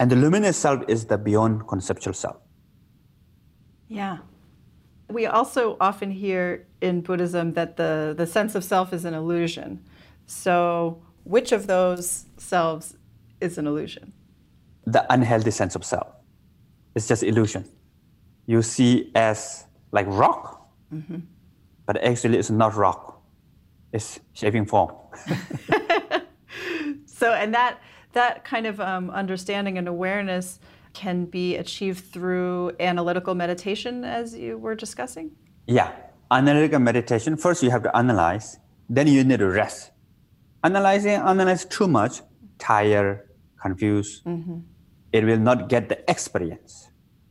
And 0.00 0.10
the 0.10 0.16
luminous 0.16 0.56
self 0.56 0.82
is 0.88 1.04
the 1.04 1.18
beyond 1.18 1.68
conceptual 1.68 2.14
self. 2.14 2.38
Yeah. 3.86 4.18
We 5.08 5.26
also 5.26 5.76
often 5.80 6.10
hear 6.10 6.66
in 6.80 7.02
Buddhism 7.02 7.52
that 7.52 7.76
the, 7.76 8.12
the 8.18 8.26
sense 8.26 8.56
of 8.56 8.64
self 8.64 8.92
is 8.92 9.04
an 9.04 9.14
illusion. 9.14 9.84
So, 10.26 11.00
which 11.22 11.52
of 11.52 11.68
those 11.68 12.24
selves 12.38 12.96
is 13.40 13.56
an 13.56 13.68
illusion? 13.68 14.14
The 14.92 15.02
unhealthy 15.12 15.50
sense 15.50 15.74
of 15.76 15.84
self. 15.84 16.08
It's 16.94 17.06
just 17.08 17.22
illusion. 17.22 17.64
You 18.46 18.62
see 18.62 19.10
as 19.14 19.66
like 19.92 20.06
rock, 20.08 20.68
but 21.86 22.02
actually 22.02 22.38
it's 22.38 22.50
not 22.50 22.74
rock. 22.74 23.20
It's 23.92 24.20
shaping 24.32 24.66
form. 24.66 24.94
So, 27.18 27.32
and 27.32 27.52
that 27.52 27.80
that 28.12 28.44
kind 28.44 28.66
of 28.66 28.80
um, 28.80 29.10
understanding 29.10 29.76
and 29.76 29.88
awareness 29.88 30.60
can 30.94 31.24
be 31.24 31.56
achieved 31.56 32.04
through 32.12 32.72
analytical 32.78 33.34
meditation, 33.34 34.04
as 34.04 34.36
you 34.36 34.56
were 34.56 34.76
discussing. 34.76 35.32
Yeah, 35.66 35.90
analytical 36.30 36.78
meditation. 36.78 37.36
First, 37.36 37.62
you 37.64 37.70
have 37.70 37.82
to 37.82 37.96
analyze. 37.96 38.58
Then 38.88 39.06
you 39.08 39.24
need 39.24 39.40
to 39.40 39.48
rest. 39.48 39.90
Analyzing, 40.62 41.18
analyze 41.32 41.64
too 41.64 41.88
much, 41.88 42.22
tired, 42.58 43.28
confused. 43.60 44.22
It 45.12 45.24
will 45.24 45.38
not 45.38 45.68
get 45.68 45.88
the 45.88 45.98
experience. 46.10 46.90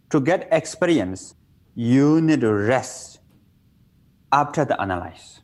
To 0.10 0.20
get 0.20 0.48
experience, 0.52 1.36
you 1.76 2.22
need 2.22 2.42
to 2.42 2.54
rest 2.54 3.20
after 4.32 4.66
the 4.66 4.80
analyze. 4.82 5.42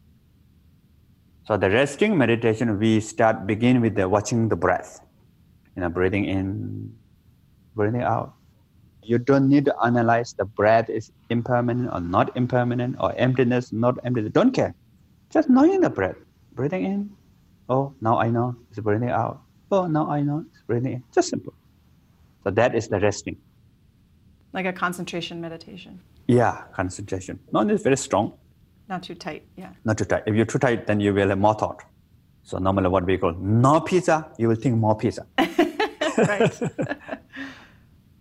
So 1.46 1.58
the 1.58 1.70
resting 1.70 2.18
meditation, 2.18 2.80
we 2.80 3.00
start 3.02 3.46
begin 3.46 3.82
with 3.82 3.96
the 3.96 4.08
watching 4.08 4.50
the 4.50 4.56
breath. 4.56 5.02
You 5.76 5.82
know, 5.82 5.90
breathing 5.90 6.26
in, 6.26 6.96
breathing 7.76 8.02
out. 8.02 8.34
You 9.04 9.18
don't 9.18 9.50
need 9.50 9.66
to 9.66 9.76
analyze 9.84 10.34
the 10.34 10.46
breath 10.46 10.90
is 10.90 11.12
impermanent 11.30 11.92
or 11.92 12.00
not 12.00 12.36
impermanent 12.38 12.96
or 13.00 13.14
emptiness, 13.18 13.74
not 13.74 14.00
emptiness. 14.06 14.32
Don't 14.32 14.52
care. 14.52 14.74
Just 15.30 15.50
knowing 15.50 15.82
the 15.82 15.90
breath. 15.90 16.16
Breathing 16.54 16.86
in. 16.86 17.10
Oh, 17.68 17.94
now 18.00 18.18
I 18.18 18.30
know 18.30 18.56
it's 18.70 18.80
breathing 18.80 19.10
out. 19.10 19.42
Oh, 19.72 19.88
now 19.88 20.10
I 20.10 20.22
know 20.22 20.46
it's 20.48 20.62
breathing 20.64 20.94
in. 20.94 21.04
Just 21.14 21.30
simple. 21.30 21.54
So 22.44 22.52
that 22.52 22.76
is 22.76 22.88
the 22.88 23.00
resting. 23.00 23.38
Like 24.54 24.66
a 24.66 24.74
concentration 24.74 25.42
meditation. 25.42 26.00
Yeah, 26.28 26.64
concentration. 26.74 27.40
Not 27.52 27.68
very 27.68 27.98
strong, 27.98 28.34
Not 28.90 29.04
too 29.04 29.16
tight. 29.16 29.44
Yeah. 29.58 29.72
not 29.86 29.98
too 29.98 30.06
tight. 30.06 30.24
If 30.28 30.36
you're 30.36 30.46
too 30.46 30.60
tight, 30.60 30.86
then 30.88 31.00
you 31.00 31.14
will 31.14 31.30
have 31.30 31.40
more 31.40 31.54
thought. 31.56 31.84
So 32.44 32.58
normally 32.60 32.90
what 32.90 33.06
we 33.06 33.18
call 33.18 33.34
no 33.34 33.80
pizza, 33.82 34.28
you 34.38 34.48
will 34.50 34.56
think 34.56 34.78
more 34.78 34.96
pizza. 34.98 35.26
Right. 36.18 36.54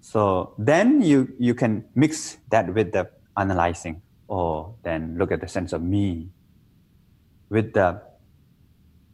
So 0.00 0.52
then 0.58 1.00
you, 1.00 1.32
you 1.38 1.54
can 1.54 1.84
mix 1.94 2.36
that 2.50 2.74
with 2.74 2.92
the 2.92 3.08
analyzing 3.38 4.02
or 4.28 4.74
then 4.82 5.16
look 5.16 5.32
at 5.32 5.40
the 5.40 5.48
sense 5.48 5.72
of 5.72 5.80
me 5.80 6.28
with 7.48 7.72
the 7.72 8.02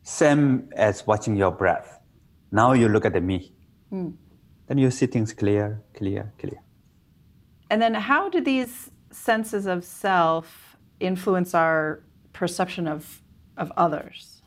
same 0.02 0.68
as 0.74 1.06
watching 1.06 1.36
your 1.36 1.52
breath. 1.52 2.00
Now 2.50 2.72
you 2.72 2.88
look 2.88 3.04
at 3.04 3.12
the 3.12 3.20
me. 3.20 3.52
Hmm. 3.90 4.10
Then 4.68 4.78
you 4.78 4.90
see 4.90 5.06
things 5.06 5.32
clear, 5.32 5.82
clear, 5.94 6.32
clear. 6.38 6.60
and 7.70 7.82
then, 7.82 7.94
how 7.94 8.28
do 8.28 8.40
these 8.40 8.90
senses 9.10 9.66
of 9.66 9.84
self 9.84 10.76
influence 11.00 11.54
our 11.54 12.02
perception 12.32 12.86
of, 12.86 13.22
of 13.56 13.72
others? 13.76 14.42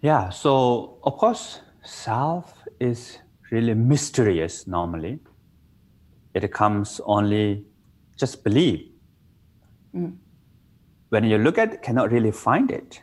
Yeah, 0.00 0.30
so 0.30 0.98
of 1.04 1.16
course, 1.16 1.60
self 1.84 2.54
is 2.80 3.18
really 3.50 3.74
mysterious 3.74 4.66
normally. 4.66 5.20
It 6.34 6.50
comes 6.52 7.00
only 7.04 7.64
just 8.16 8.42
believe. 8.42 8.90
Mm. 9.94 10.16
When 11.10 11.24
you 11.24 11.38
look 11.38 11.58
at 11.58 11.74
it, 11.74 11.82
cannot 11.82 12.10
really 12.10 12.32
find 12.32 12.70
it. 12.70 13.02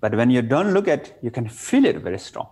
But 0.00 0.14
when 0.14 0.30
you 0.30 0.42
don't 0.42 0.72
look 0.72 0.86
at 0.86 1.18
you 1.22 1.30
can 1.30 1.48
feel 1.48 1.84
it 1.84 1.96
very 1.96 2.18
strong. 2.18 2.48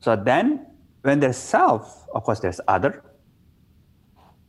So 0.00 0.16
then 0.16 0.66
when 1.08 1.20
there's 1.20 1.38
self, 1.38 2.04
of 2.14 2.22
course 2.22 2.40
there's 2.40 2.60
other. 2.68 3.02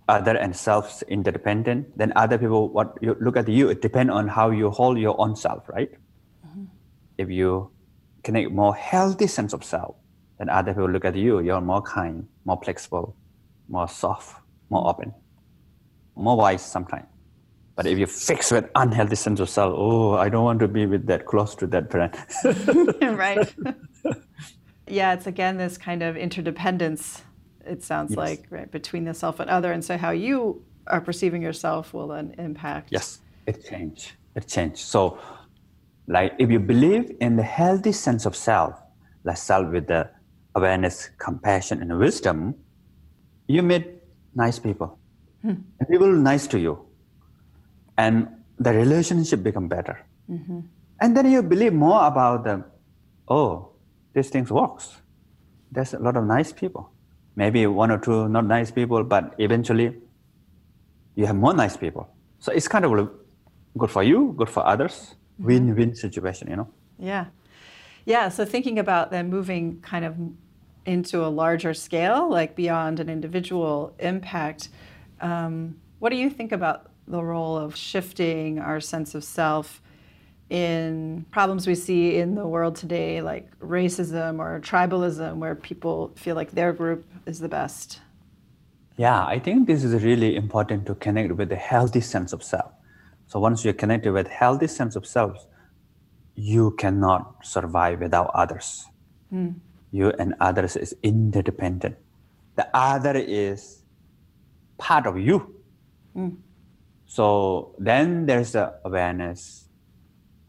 Other 0.10 0.36
and 0.36 0.56
self 0.56 1.04
interdependent. 1.04 1.98
Then 1.98 2.12
other 2.15 2.38
people 2.38 2.69
what 2.69 2.98
you 3.00 3.15
look 3.22 3.38
at 3.38 3.48
you, 3.48 3.69
it 3.69 3.82
depends 3.82 4.12
on 4.12 4.28
how 4.28 4.50
you 4.50 4.72
hold 4.72 4.98
your 4.98 5.15
own 5.22 5.36
self, 5.36 5.69
right? 5.69 5.91
Mm-hmm. 6.45 6.65
if 7.17 7.30
you 7.30 7.72
connect 8.24 8.52
more 8.52 8.74
healthy 8.76 9.28
sense 9.28 9.54
of 9.54 9.63
self, 9.63 9.95
then 10.39 10.50
other 10.50 10.74
people 10.74 10.89
look 10.89 11.06
at 11.06 11.15
you, 11.15 11.39
you're 11.41 11.62
more 11.62 11.82
kind, 11.82 12.28
more 12.43 12.60
flexible, 12.63 13.15
more 13.67 13.88
soft, 13.88 14.41
more 14.69 14.82
mm-hmm. 14.82 14.89
open, 14.89 15.13
more 16.15 16.38
wise 16.38 16.65
sometimes. 16.65 17.06
But 17.76 17.86
if 17.88 17.98
you 17.98 18.08
fix 18.08 18.52
with 18.52 18.65
unhealthy 18.76 19.15
sense 19.15 19.39
of 19.39 19.50
self, 19.50 19.74
oh, 19.78 20.15
I 20.15 20.28
don't 20.28 20.43
want 20.43 20.60
to 20.60 20.67
be 20.67 20.86
with 20.86 21.06
that 21.08 21.26
close 21.26 21.56
to 21.56 21.67
that 21.67 21.89
friend. 21.89 22.13
right. 23.17 23.56
yeah, 24.89 25.13
it's 25.13 25.28
again 25.28 25.58
this 25.58 25.78
kind 25.78 26.04
of 26.04 26.17
interdependence. 26.17 27.23
It 27.65 27.84
sounds 27.84 28.12
yes. 28.12 28.17
like 28.17 28.45
right 28.49 28.71
between 28.71 29.06
the 29.06 29.13
self 29.13 29.39
and 29.39 29.49
other, 29.49 29.71
and 29.71 29.84
so 29.84 29.97
how 29.97 30.12
you 30.12 30.63
are 30.88 31.02
perceiving 31.02 31.41
yourself 31.41 31.93
will 31.93 32.08
then 32.08 32.36
impact. 32.38 32.89
Yes, 32.91 33.19
it 33.45 33.65
change. 33.65 34.15
It 34.36 34.47
change. 34.47 34.78
So, 34.78 35.19
like 36.08 36.34
if 36.39 36.49
you 36.49 36.60
believe 36.60 37.15
in 37.19 37.36
the 37.36 37.43
healthy 37.43 37.91
sense 37.91 38.25
of 38.25 38.36
self, 38.36 38.75
like 39.23 39.38
self 39.38 39.71
with 39.71 39.88
the 39.88 40.10
awareness, 40.56 41.10
compassion, 41.17 41.82
and 41.82 41.97
wisdom, 41.99 42.56
you 43.47 43.62
meet 43.62 43.88
nice 44.36 44.60
people. 44.60 44.97
Hmm. 45.41 45.56
And 45.80 45.89
people 45.89 46.12
nice 46.12 46.47
to 46.47 46.60
you 46.60 46.89
and 47.99 48.28
the 48.65 48.71
relationship 48.73 49.43
become 49.43 49.67
better. 49.67 49.97
Mm-hmm. 50.32 50.60
And 51.02 51.17
then 51.17 51.32
you 51.32 51.43
believe 51.43 51.73
more 51.73 52.08
about 52.08 52.43
them. 52.43 52.63
Oh, 53.28 53.71
these 54.13 54.30
things 54.30 54.52
works. 54.52 54.98
There's 55.72 55.93
a 55.93 56.00
lot 56.00 56.17
of 56.17 56.26
nice 56.26 56.52
people. 56.52 56.91
Maybe 57.36 57.65
one 57.67 57.91
or 57.91 57.98
two 57.98 58.28
not 58.28 58.45
nice 58.45 58.72
people, 58.72 59.04
but 59.04 59.36
eventually 59.38 59.95
you 61.15 61.26
have 61.26 61.36
more 61.36 61.54
nice 61.54 61.78
people. 61.78 62.10
So 62.39 62.52
it's 62.52 62.67
kind 62.67 62.86
of 62.86 63.10
good 63.78 63.91
for 63.91 64.04
you, 64.04 64.34
good 64.38 64.50
for 64.50 64.65
others. 64.65 65.15
Mm-hmm. 65.39 65.45
Win-win 65.45 65.95
situation, 65.95 66.50
you 66.50 66.56
know. 66.58 66.67
Yeah, 66.98 67.26
yeah. 68.06 68.30
So 68.30 68.45
thinking 68.45 68.80
about 68.80 69.12
then 69.12 69.30
moving 69.30 69.80
kind 69.82 70.06
of 70.06 70.15
into 70.86 71.24
a 71.24 71.28
larger 71.28 71.74
scale, 71.74 72.30
like 72.30 72.56
beyond 72.56 73.00
an 73.00 73.10
individual 73.10 73.93
impact. 74.00 74.69
Um, 75.22 75.76
what 76.00 76.10
do 76.10 76.15
you 76.15 76.30
think 76.30 76.52
about 76.52 76.91
the 77.08 77.24
role 77.24 77.58
of 77.58 77.76
shifting 77.76 78.60
our 78.60 78.80
sense 78.80 79.15
of 79.15 79.24
self 79.24 79.82
in 80.50 81.26
problems 81.32 81.68
we 81.68 81.76
see 81.76 82.18
in 82.18 82.36
the 82.36 82.48
world 82.48 82.76
today, 82.76 83.22
like 83.22 83.48
racism 83.60 84.40
or 84.40 84.60
tribalism, 84.60 85.38
where 85.38 85.56
people 85.56 86.12
feel 86.16 86.36
like 86.36 86.52
their 86.52 86.74
group 86.74 87.06
is 87.26 87.40
the 87.40 87.50
best? 87.50 88.02
Yeah, 88.98 89.26
I 89.26 89.40
think 89.40 89.68
this 89.68 89.84
is 89.84 90.04
really 90.04 90.36
important 90.36 90.86
to 90.88 90.96
connect 90.96 91.32
with 91.34 91.52
a 91.52 91.56
healthy 91.56 92.02
sense 92.02 92.34
of 92.34 92.44
self. 92.44 92.72
So 93.28 93.40
once 93.40 93.64
you're 93.64 93.74
connected 93.74 94.12
with 94.12 94.28
healthy 94.28 94.68
sense 94.68 94.96
of 94.96 95.06
self, 95.06 95.46
you 96.36 96.72
cannot 96.72 97.46
survive 97.46 98.02
without 98.02 98.32
others. 98.34 98.86
Mm. 99.32 99.56
You 99.92 100.12
and 100.20 100.34
others 100.42 100.76
is 100.76 100.96
interdependent. 101.04 101.96
The 102.56 102.68
other 102.74 103.16
is 103.16 103.84
part 104.78 105.06
of 105.06 105.18
you. 105.18 105.56
Mm. 106.16 106.38
So 107.06 107.76
then 107.80 108.26
there's 108.26 108.52
the 108.52 108.74
awareness, 108.84 109.68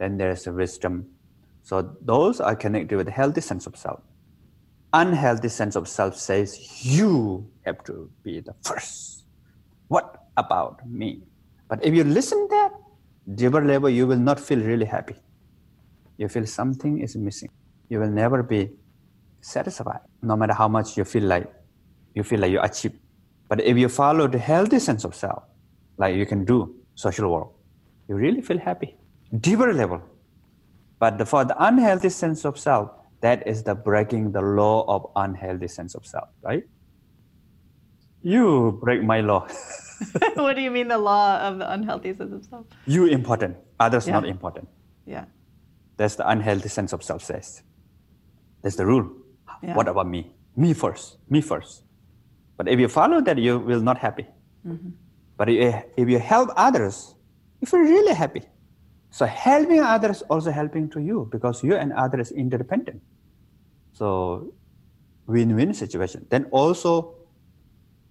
then 0.01 0.17
there's 0.17 0.45
the 0.45 0.53
wisdom. 0.53 1.07
So 1.63 1.95
those 2.01 2.41
are 2.41 2.57
connected 2.57 2.97
with 2.97 3.09
healthy 3.09 3.43
sense 3.43 3.67
of 3.67 3.77
self. 3.77 4.01
Unhealthy 4.93 5.51
sense 5.51 5.77
of 5.77 5.87
self 5.87 6.17
says 6.17 6.85
you 6.85 7.47
have 7.67 7.85
to 7.85 8.11
be 8.25 8.41
the 8.41 8.55
first. 8.63 9.25
What 9.89 10.25
about 10.37 10.89
me? 10.89 11.23
But 11.69 11.85
if 11.85 11.95
you 11.95 12.03
listen 12.03 12.49
that, 12.51 12.73
deeper 13.35 13.65
level, 13.65 13.91
you 13.91 14.07
will 14.07 14.19
not 14.19 14.41
feel 14.41 14.59
really 14.59 14.87
happy. 14.87 15.17
You 16.17 16.29
feel 16.29 16.47
something 16.47 17.01
is 17.01 17.15
missing. 17.15 17.51
You 17.89 18.01
will 18.01 18.11
never 18.11 18.43
be 18.43 18.71
satisfied, 19.43 20.01
no 20.23 20.37
matter 20.37 20.55
how 20.55 20.69
much 20.69 20.97
you 20.97 21.05
feel 21.05 21.25
like 21.25 21.53
you 22.15 22.23
feel 22.25 22.41
like 22.41 22.51
you 22.51 22.61
achieve. 22.61 22.95
But 23.49 23.61
if 23.61 23.77
you 23.77 23.89
follow 23.89 24.27
the 24.29 24.39
healthy 24.39 24.79
sense 24.79 25.05
of 25.05 25.15
self, 25.15 25.43
like 25.99 26.17
you 26.17 26.27
can 26.27 26.45
do 26.45 26.75
social 26.95 27.31
work, 27.31 27.49
you 28.09 28.17
really 28.17 28.41
feel 28.41 28.59
happy. 28.59 28.97
Deeper 29.39 29.73
level. 29.73 30.03
But 30.99 31.19
the, 31.19 31.27
for 31.27 31.45
the 31.45 31.57
unhealthy 31.65 32.11
sense 32.11 32.45
of 32.45 32.59
self, 32.59 32.91
that 33.21 33.47
is 33.47 33.63
the 33.63 33.75
breaking 33.75 34.33
the 34.33 34.43
law 34.43 34.85
of 34.89 35.11
unhealthy 35.17 35.69
sense 35.69 35.95
of 35.95 36.07
self, 36.07 36.29
right? 36.43 36.65
You 38.23 38.79
break 38.83 39.03
my 39.03 39.21
law. 39.21 39.49
what 40.35 40.57
do 40.57 40.63
you 40.63 40.71
mean 40.71 40.89
the 40.89 40.99
law 40.99 41.39
of 41.39 41.59
the 41.59 41.73
unhealthy 41.73 42.15
sense 42.15 42.33
of 42.33 42.45
self? 42.45 42.67
You 42.87 43.07
important, 43.07 43.57
others 43.79 44.07
yeah. 44.07 44.13
not 44.13 44.27
important. 44.27 44.69
Yeah. 45.07 45.25
That's 45.97 46.17
the 46.17 46.29
unhealthy 46.29 46.69
sense 46.69 46.93
of 46.93 47.03
self 47.03 47.23
says. 47.23 47.63
That's 48.63 48.77
the 48.77 48.87
rule. 48.87 49.11
Yeah. 49.63 49.75
What 49.75 49.89
about 49.89 50.09
me? 50.09 50.33
Me 50.57 50.73
first. 50.75 51.19
Me 51.29 51.41
first. 51.41 51.85
But 52.57 52.69
if 52.69 52.79
you 52.79 52.89
follow 52.89 53.21
that, 53.23 53.39
you 53.39 53.59
will 53.59 53.81
not 53.81 53.99
happy. 53.99 54.27
Mm-hmm. 54.67 54.91
But 55.37 55.49
if 55.49 56.09
you 56.09 56.19
help 56.19 56.51
others, 56.57 57.15
you 57.61 57.67
feel 57.67 57.81
really 57.81 58.13
happy. 58.13 58.43
So 59.11 59.27
helping 59.27 59.81
others 59.81 60.23
also 60.23 60.51
helping 60.51 60.89
to 60.91 61.01
you 61.01 61.29
because 61.31 61.65
you 61.65 61.75
and 61.75 61.93
others 61.93 62.31
interdependent. 62.31 63.03
So 63.93 64.55
win-win 65.27 65.75
situation. 65.75 66.27
Then 66.31 66.45
also 66.51 67.15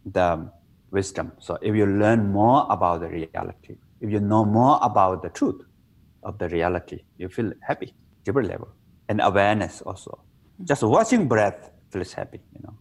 the 0.06 0.52
wisdom. 0.92 1.32
So 1.40 1.58
if 1.62 1.76
you 1.76 1.86
learn 1.86 2.32
more 2.32 2.68
about 2.70 3.02
the 3.02 3.08
reality, 3.08 3.78
if 4.02 4.10
you 4.12 4.20
know 4.20 4.46
more 4.46 4.80
about 4.82 5.22
the 5.22 5.30
truth 5.30 5.62
of 6.24 6.38
the 6.38 6.50
reality, 6.50 7.00
you 7.18 7.30
feel 7.30 7.54
happy, 7.62 7.94
deeper 8.24 8.44
level. 8.44 8.70
And 9.08 9.22
awareness 9.22 9.82
also. 9.82 10.12
Mm-hmm. 10.12 10.66
Just 10.66 10.84
watching 10.84 11.28
breath 11.28 11.72
feels 11.92 12.14
happy, 12.14 12.42
you 12.54 12.62
know. 12.64 12.76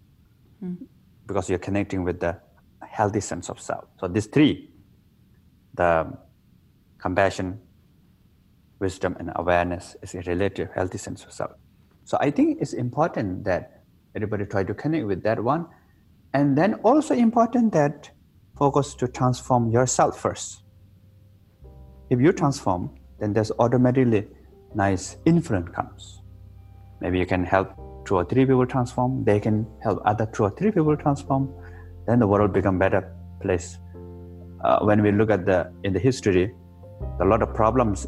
Mm-hmm. 0.65 0.85
Because 1.27 1.49
you're 1.49 1.59
connecting 1.59 2.05
with 2.05 2.21
the 2.21 2.37
healthy 2.87 3.21
sense 3.21 3.49
of 3.49 3.61
self. 3.61 3.85
So 4.01 4.09
these 4.09 4.27
three, 4.27 4.71
the 5.75 6.13
compassion, 6.99 7.61
wisdom, 8.79 9.17
and 9.19 9.33
awareness 9.37 9.97
is 10.03 10.15
a 10.15 10.23
relative 10.23 10.69
healthy 10.75 10.99
sense 10.99 11.25
of 11.25 11.33
self. 11.33 11.53
So 12.05 12.17
I 12.21 12.31
think 12.31 12.59
it's 12.61 12.73
important 12.73 13.45
that 13.45 13.83
everybody 14.15 14.47
try 14.47 14.65
to 14.65 14.75
connect 14.75 15.07
with 15.07 15.23
that 15.25 15.43
one. 15.43 15.67
And 16.35 16.57
then 16.57 16.75
also 16.85 17.15
important 17.15 17.73
that 17.73 18.11
focus 18.57 18.95
to 18.95 19.09
transform 19.09 19.71
yourself 19.71 20.19
first. 20.21 20.63
If 22.11 22.21
you 22.21 22.33
transform, 22.33 22.91
then 23.19 23.33
there's 23.33 23.53
automatically 23.59 24.29
nice 24.75 25.17
influence 25.25 25.71
comes. 25.75 26.23
Maybe 27.01 27.19
you 27.19 27.27
can 27.27 27.45
help 27.45 27.73
two 28.05 28.17
or 28.17 28.25
three 28.25 28.47
people 28.47 28.67
transform. 28.67 29.25
They 29.25 29.41
can 29.41 29.67
help 29.83 30.01
other 30.05 30.27
two 30.27 30.45
or 30.45 30.51
three 30.51 30.71
people 30.71 30.97
transform 30.97 31.53
then 32.09 32.19
the 32.19 32.27
world 32.27 32.55
become 32.55 32.79
better 32.79 33.15
place. 33.43 33.79
Uh, 34.65 34.79
when 34.81 35.03
we 35.03 35.13
look 35.13 35.31
at 35.31 35.45
the 35.45 35.71
in 35.85 35.93
the 35.93 36.01
history, 36.01 36.55
a 37.21 37.25
lot 37.25 37.43
of 37.43 37.55
problems 37.55 38.07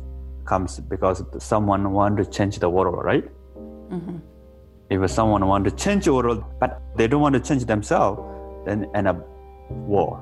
comes 0.53 0.81
because 0.95 1.23
someone 1.39 1.93
want 1.93 2.17
to 2.21 2.25
change 2.39 2.59
the 2.65 2.71
world, 2.77 2.99
right? 3.11 3.27
Mm-hmm. 3.95 4.19
If 4.91 5.11
someone 5.19 5.47
want 5.47 5.65
to 5.71 5.73
change 5.85 6.05
the 6.07 6.15
world, 6.19 6.45
but 6.59 6.83
they 6.97 7.07
don't 7.07 7.25
want 7.27 7.37
to 7.39 7.43
change 7.49 7.65
themselves, 7.73 8.21
then 8.67 8.91
end 8.95 9.07
up 9.13 9.19
war, 9.95 10.13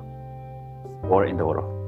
war 1.11 1.25
in 1.25 1.37
the 1.37 1.45
world. 1.45 1.78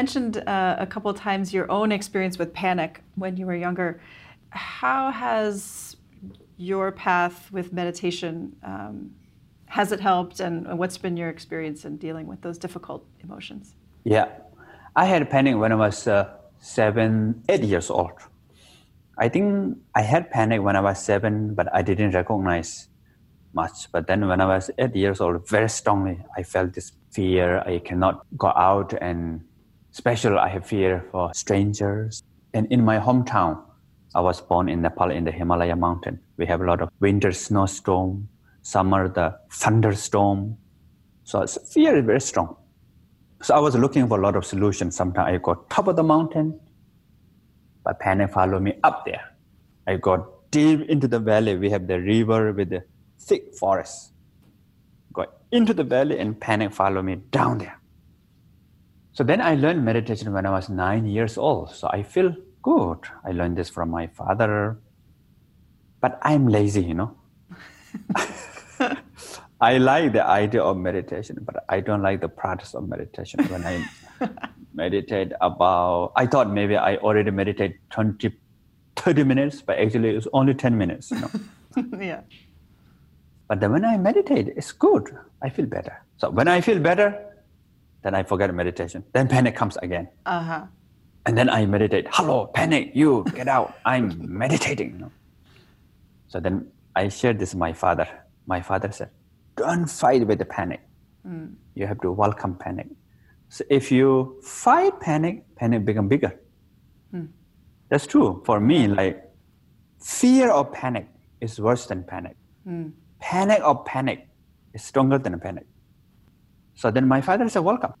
Mentioned 0.00 0.34
uh, 0.46 0.86
a 0.86 0.88
couple 0.94 1.10
of 1.14 1.16
times 1.28 1.44
your 1.58 1.66
own 1.78 1.88
experience 1.98 2.36
with 2.42 2.50
panic 2.52 2.92
when 3.22 3.32
you 3.38 3.46
were 3.46 3.58
younger. 3.66 3.90
How 4.50 5.02
has 5.24 5.96
your 6.70 6.86
path 7.06 7.36
with 7.56 7.72
meditation 7.72 8.34
um, 8.70 8.96
has 9.78 9.90
it 9.96 10.00
helped, 10.10 10.38
and 10.46 10.54
what's 10.80 10.98
been 11.04 11.16
your 11.22 11.30
experience 11.36 11.80
in 11.88 11.92
dealing 12.06 12.26
with 12.32 12.40
those 12.46 12.58
difficult 12.66 13.02
emotions? 13.24 13.74
Yeah, 14.04 14.26
I 15.02 15.04
had 15.12 15.22
panic 15.34 15.56
when 15.62 15.72
I 15.72 15.78
was 15.86 16.06
uh, 16.06 16.30
seven, 16.60 17.42
eight 17.48 17.64
years 17.72 17.88
old. 17.90 18.18
I 19.24 19.28
think 19.28 19.78
I 20.00 20.02
had 20.02 20.30
panic 20.30 20.60
when 20.66 20.76
I 20.80 20.82
was 20.88 20.98
seven, 21.10 21.54
but 21.58 21.66
I 21.78 21.82
didn't 21.82 22.12
recognize 22.20 22.70
much. 23.52 23.90
But 23.94 24.06
then 24.06 24.20
when 24.30 24.40
I 24.40 24.46
was 24.54 24.70
eight 24.78 24.94
years 24.94 25.20
old, 25.20 25.48
very 25.48 25.70
strongly, 25.80 26.16
I 26.38 26.42
felt 26.44 26.74
this 26.74 26.92
fear. 27.10 27.48
I 27.72 27.80
cannot 27.88 28.14
go 28.44 28.48
out 28.70 28.90
and 29.08 29.40
Especially, 29.94 30.36
I 30.36 30.48
have 30.48 30.66
fear 30.66 31.06
for 31.12 31.32
strangers. 31.34 32.24
And 32.52 32.66
in 32.72 32.84
my 32.84 32.98
hometown, 32.98 33.62
I 34.12 34.20
was 34.20 34.40
born 34.40 34.68
in 34.68 34.82
Nepal 34.82 35.12
in 35.12 35.22
the 35.22 35.30
Himalaya 35.30 35.76
mountain. 35.76 36.18
We 36.36 36.46
have 36.46 36.60
a 36.60 36.64
lot 36.64 36.80
of 36.82 36.88
winter 36.98 37.30
snowstorm, 37.30 38.28
summer 38.62 39.08
the 39.08 39.38
thunderstorm. 39.52 40.58
So 41.22 41.46
fear 41.46 41.96
is 41.96 42.04
very 42.04 42.20
strong. 42.20 42.56
So 43.40 43.54
I 43.54 43.60
was 43.60 43.76
looking 43.76 44.08
for 44.08 44.18
a 44.18 44.22
lot 44.22 44.34
of 44.34 44.44
solutions. 44.44 44.96
Sometimes 44.96 45.28
I 45.28 45.38
go 45.38 45.54
top 45.70 45.86
of 45.86 45.94
the 45.94 46.02
mountain, 46.02 46.58
but 47.84 48.00
panic 48.00 48.32
follow 48.32 48.58
me 48.58 48.74
up 48.82 49.04
there. 49.06 49.22
I 49.86 49.96
go 49.96 50.42
deep 50.50 50.88
into 50.88 51.06
the 51.06 51.20
valley. 51.20 51.56
We 51.56 51.70
have 51.70 51.86
the 51.86 52.00
river 52.00 52.52
with 52.52 52.70
the 52.70 52.82
thick 53.20 53.54
forest. 53.54 54.12
Go 55.12 55.26
into 55.52 55.72
the 55.72 55.84
valley 55.84 56.18
and 56.18 56.40
panic 56.40 56.72
follow 56.72 57.00
me 57.00 57.16
down 57.30 57.58
there. 57.58 57.78
So 59.14 59.22
then 59.22 59.40
I 59.40 59.54
learned 59.54 59.84
meditation 59.84 60.32
when 60.32 60.44
I 60.44 60.50
was 60.50 60.68
nine 60.68 61.06
years 61.06 61.38
old. 61.38 61.70
So 61.70 61.88
I 61.88 62.02
feel 62.02 62.34
good. 62.62 62.98
I 63.24 63.30
learned 63.30 63.56
this 63.56 63.70
from 63.70 63.88
my 63.90 64.08
father. 64.08 64.78
But 66.00 66.18
I'm 66.22 66.48
lazy, 66.48 66.82
you 66.82 66.94
know. 66.94 67.16
I 69.60 69.78
like 69.78 70.12
the 70.12 70.26
idea 70.26 70.62
of 70.62 70.76
meditation, 70.76 71.38
but 71.42 71.64
I 71.68 71.78
don't 71.78 72.02
like 72.02 72.20
the 72.20 72.28
practice 72.28 72.74
of 72.74 72.88
meditation. 72.88 73.44
When 73.44 73.64
I 73.64 73.88
meditate 74.74 75.30
about, 75.40 76.12
I 76.16 76.26
thought 76.26 76.50
maybe 76.50 76.76
I 76.76 76.96
already 76.96 77.30
meditate 77.30 77.76
20, 77.90 78.32
30 78.96 79.24
minutes, 79.24 79.62
but 79.62 79.78
actually 79.78 80.10
it 80.10 80.16
was 80.16 80.28
only 80.32 80.54
10 80.54 80.76
minutes, 80.76 81.12
you 81.12 81.20
know. 81.20 81.30
yeah. 82.00 82.22
But 83.46 83.60
then 83.60 83.70
when 83.70 83.84
I 83.84 83.96
meditate, 83.96 84.48
it's 84.56 84.72
good. 84.72 85.16
I 85.40 85.50
feel 85.50 85.66
better. 85.66 86.02
So 86.16 86.30
when 86.30 86.48
I 86.48 86.60
feel 86.60 86.80
better, 86.80 87.33
then 88.04 88.14
I 88.14 88.22
forget 88.22 88.54
meditation. 88.54 89.02
Then 89.12 89.26
panic 89.26 89.56
comes 89.56 89.76
again. 89.78 90.08
Uh-huh. 90.26 90.66
And 91.26 91.36
then 91.38 91.48
I 91.48 91.64
meditate. 91.64 92.06
Hello, 92.12 92.46
panic, 92.54 92.92
you 92.94 93.24
get 93.34 93.48
out. 93.48 93.78
I'm 93.86 94.12
meditating. 94.20 95.10
So 96.28 96.38
then 96.38 96.70
I 96.94 97.08
shared 97.08 97.38
this 97.38 97.54
with 97.54 97.60
my 97.60 97.72
father. 97.72 98.06
My 98.46 98.60
father 98.60 98.92
said, 98.92 99.08
Don't 99.56 99.86
fight 99.86 100.26
with 100.26 100.38
the 100.38 100.44
panic. 100.44 100.82
Mm. 101.26 101.54
You 101.74 101.86
have 101.86 101.98
to 102.02 102.12
welcome 102.12 102.56
panic. 102.56 102.88
So 103.48 103.64
if 103.70 103.90
you 103.90 104.38
fight 104.42 105.00
panic, 105.00 105.44
panic 105.56 105.86
become 105.86 106.08
bigger. 106.08 106.38
Mm. 107.14 107.28
That's 107.88 108.06
true. 108.06 108.42
For 108.44 108.60
me, 108.60 108.86
like 108.86 109.24
fear 109.98 110.50
of 110.50 110.72
panic 110.72 111.08
is 111.40 111.58
worse 111.58 111.86
than 111.86 112.04
panic. 112.04 112.36
Mm. 112.68 112.92
Panic 113.18 113.62
of 113.62 113.86
panic 113.86 114.28
is 114.74 114.84
stronger 114.84 115.16
than 115.16 115.40
panic. 115.40 115.64
So 116.74 116.90
then 116.90 117.06
my 117.06 117.20
father 117.20 117.48
said, 117.48 117.60
Welcome. 117.60 117.94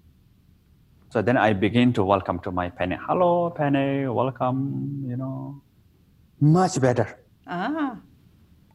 So 1.10 1.22
then 1.22 1.36
I 1.36 1.52
begin 1.52 1.92
to 1.92 2.04
welcome 2.04 2.40
to 2.40 2.50
my 2.50 2.68
panic. 2.68 2.98
Hello, 3.06 3.50
panic, 3.50 4.12
welcome, 4.12 5.04
you 5.08 5.16
know. 5.16 5.62
Much 6.40 6.80
better. 6.80 7.20
Ah. 7.46 7.98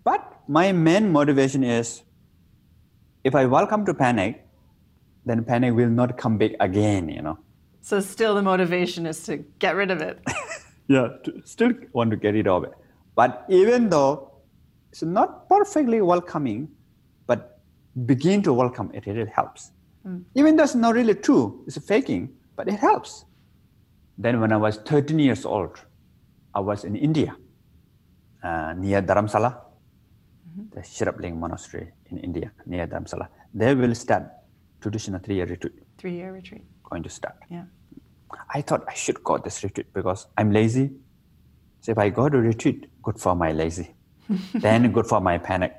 But 0.05 0.39
my 0.47 0.71
main 0.71 1.11
motivation 1.11 1.65
is 1.65 2.03
if 3.25 3.35
I 3.35 3.45
welcome 3.45 3.85
to 3.85 3.93
panic, 3.93 4.45
then 5.25 5.43
panic 5.43 5.73
will 5.73 5.89
not 5.89 6.17
come 6.17 6.37
back 6.37 6.51
again, 6.61 7.09
you 7.09 7.21
know. 7.21 7.37
So 7.81 7.99
still 7.99 8.35
the 8.35 8.41
motivation 8.41 9.05
is 9.05 9.21
to 9.23 9.37
get 9.59 9.75
rid 9.75 9.91
of 9.91 10.01
it. 10.01 10.21
yeah, 10.87 11.09
to, 11.23 11.41
still 11.43 11.73
want 11.91 12.11
to 12.11 12.17
get 12.17 12.33
rid 12.33 12.47
of 12.47 12.63
it. 12.63 12.71
But 13.15 13.45
even 13.49 13.89
though 13.89 14.31
it's 14.91 15.03
not 15.03 15.49
perfectly 15.49 16.01
welcoming, 16.01 16.69
but 17.27 17.59
begin 18.05 18.41
to 18.43 18.53
welcome 18.53 18.91
it, 18.93 19.05
it 19.07 19.27
helps. 19.27 19.71
Mm. 20.09 20.23
Even 20.35 20.55
though 20.55 20.63
it's 20.63 20.75
not 20.75 20.95
really 20.95 21.15
true, 21.15 21.63
it's 21.67 21.77
faking, 21.77 22.33
but 22.55 22.67
it 22.67 22.79
helps. 22.79 23.25
Then 24.17 24.41
when 24.41 24.51
I 24.51 24.57
was 24.57 24.77
13 24.77 25.19
years 25.19 25.45
old, 25.45 25.79
I 26.53 26.59
was 26.59 26.83
in 26.83 26.95
India, 26.95 27.35
uh, 28.43 28.73
near 28.77 29.01
Dharamsala, 29.01 29.51
mm-hmm. 29.53 30.63
the 30.73 30.81
Sherab 30.81 31.21
Ling 31.21 31.39
monastery 31.39 31.91
in 32.07 32.17
India, 32.17 32.51
near 32.65 32.87
Dharamsala. 32.87 33.27
They 33.53 33.75
will 33.75 33.95
start 33.95 34.23
traditional 34.81 35.19
three-year 35.19 35.45
retreat. 35.45 35.73
Three-year 35.97 36.33
retreat. 36.33 36.63
Going 36.89 37.03
to 37.03 37.09
start. 37.09 37.35
Yeah. 37.49 37.65
I 38.53 38.61
thought 38.61 38.83
I 38.87 38.93
should 38.93 39.23
go 39.23 39.37
this 39.37 39.63
retreat 39.63 39.87
because 39.93 40.27
I'm 40.37 40.51
lazy. 40.51 40.91
So 41.81 41.91
if 41.91 41.97
I 41.97 42.09
go 42.09 42.29
to 42.29 42.37
retreat, 42.37 42.87
good 43.03 43.19
for 43.19 43.35
my 43.35 43.51
lazy. 43.51 43.93
then 44.53 44.91
good 44.91 45.07
for 45.07 45.21
my 45.21 45.37
panic. 45.37 45.75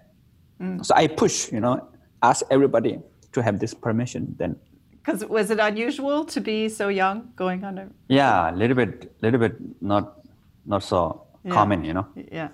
Mm. 0.61 0.85
So 0.85 0.95
I 0.95 1.07
push, 1.07 1.53
you 1.53 1.61
know, 1.61 1.89
ask 2.23 2.45
everybody, 2.51 2.99
to 3.33 3.43
have 3.43 3.59
this 3.59 3.75
permission 3.75 4.35
then 4.39 4.57
because 5.03 5.25
was 5.27 5.51
it 5.51 5.59
unusual 5.59 6.25
to 6.25 6.41
be 6.41 6.69
so 6.69 6.89
young 6.89 7.33
going 7.37 7.65
on 7.65 7.79
a 7.79 7.87
yeah 8.09 8.51
a 8.51 8.55
little 8.55 8.77
bit 8.77 9.13
little 9.23 9.41
bit 9.41 9.55
not 9.81 10.21
not 10.67 10.83
so 10.83 11.27
yeah. 11.45 11.53
common 11.53 11.85
you 11.85 11.95
know? 11.95 12.07
Yeah. 12.15 12.49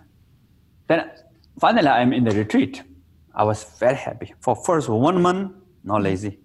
Then 0.89 1.11
finally 1.61 1.89
i'm 1.89 2.13
in 2.13 2.25
the 2.25 2.31
retreat. 2.33 2.83
I 3.35 3.45
was 3.45 3.65
very 3.79 3.97
happy. 3.97 4.33
For 4.41 4.57
first 4.57 4.89
one 4.89 5.21
month 5.21 5.53
not 5.85 6.03
lazy. 6.03 6.39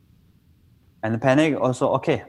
And 1.03 1.13
the 1.13 1.19
panic 1.19 1.59
also 1.59 1.89
okay. 1.93 2.25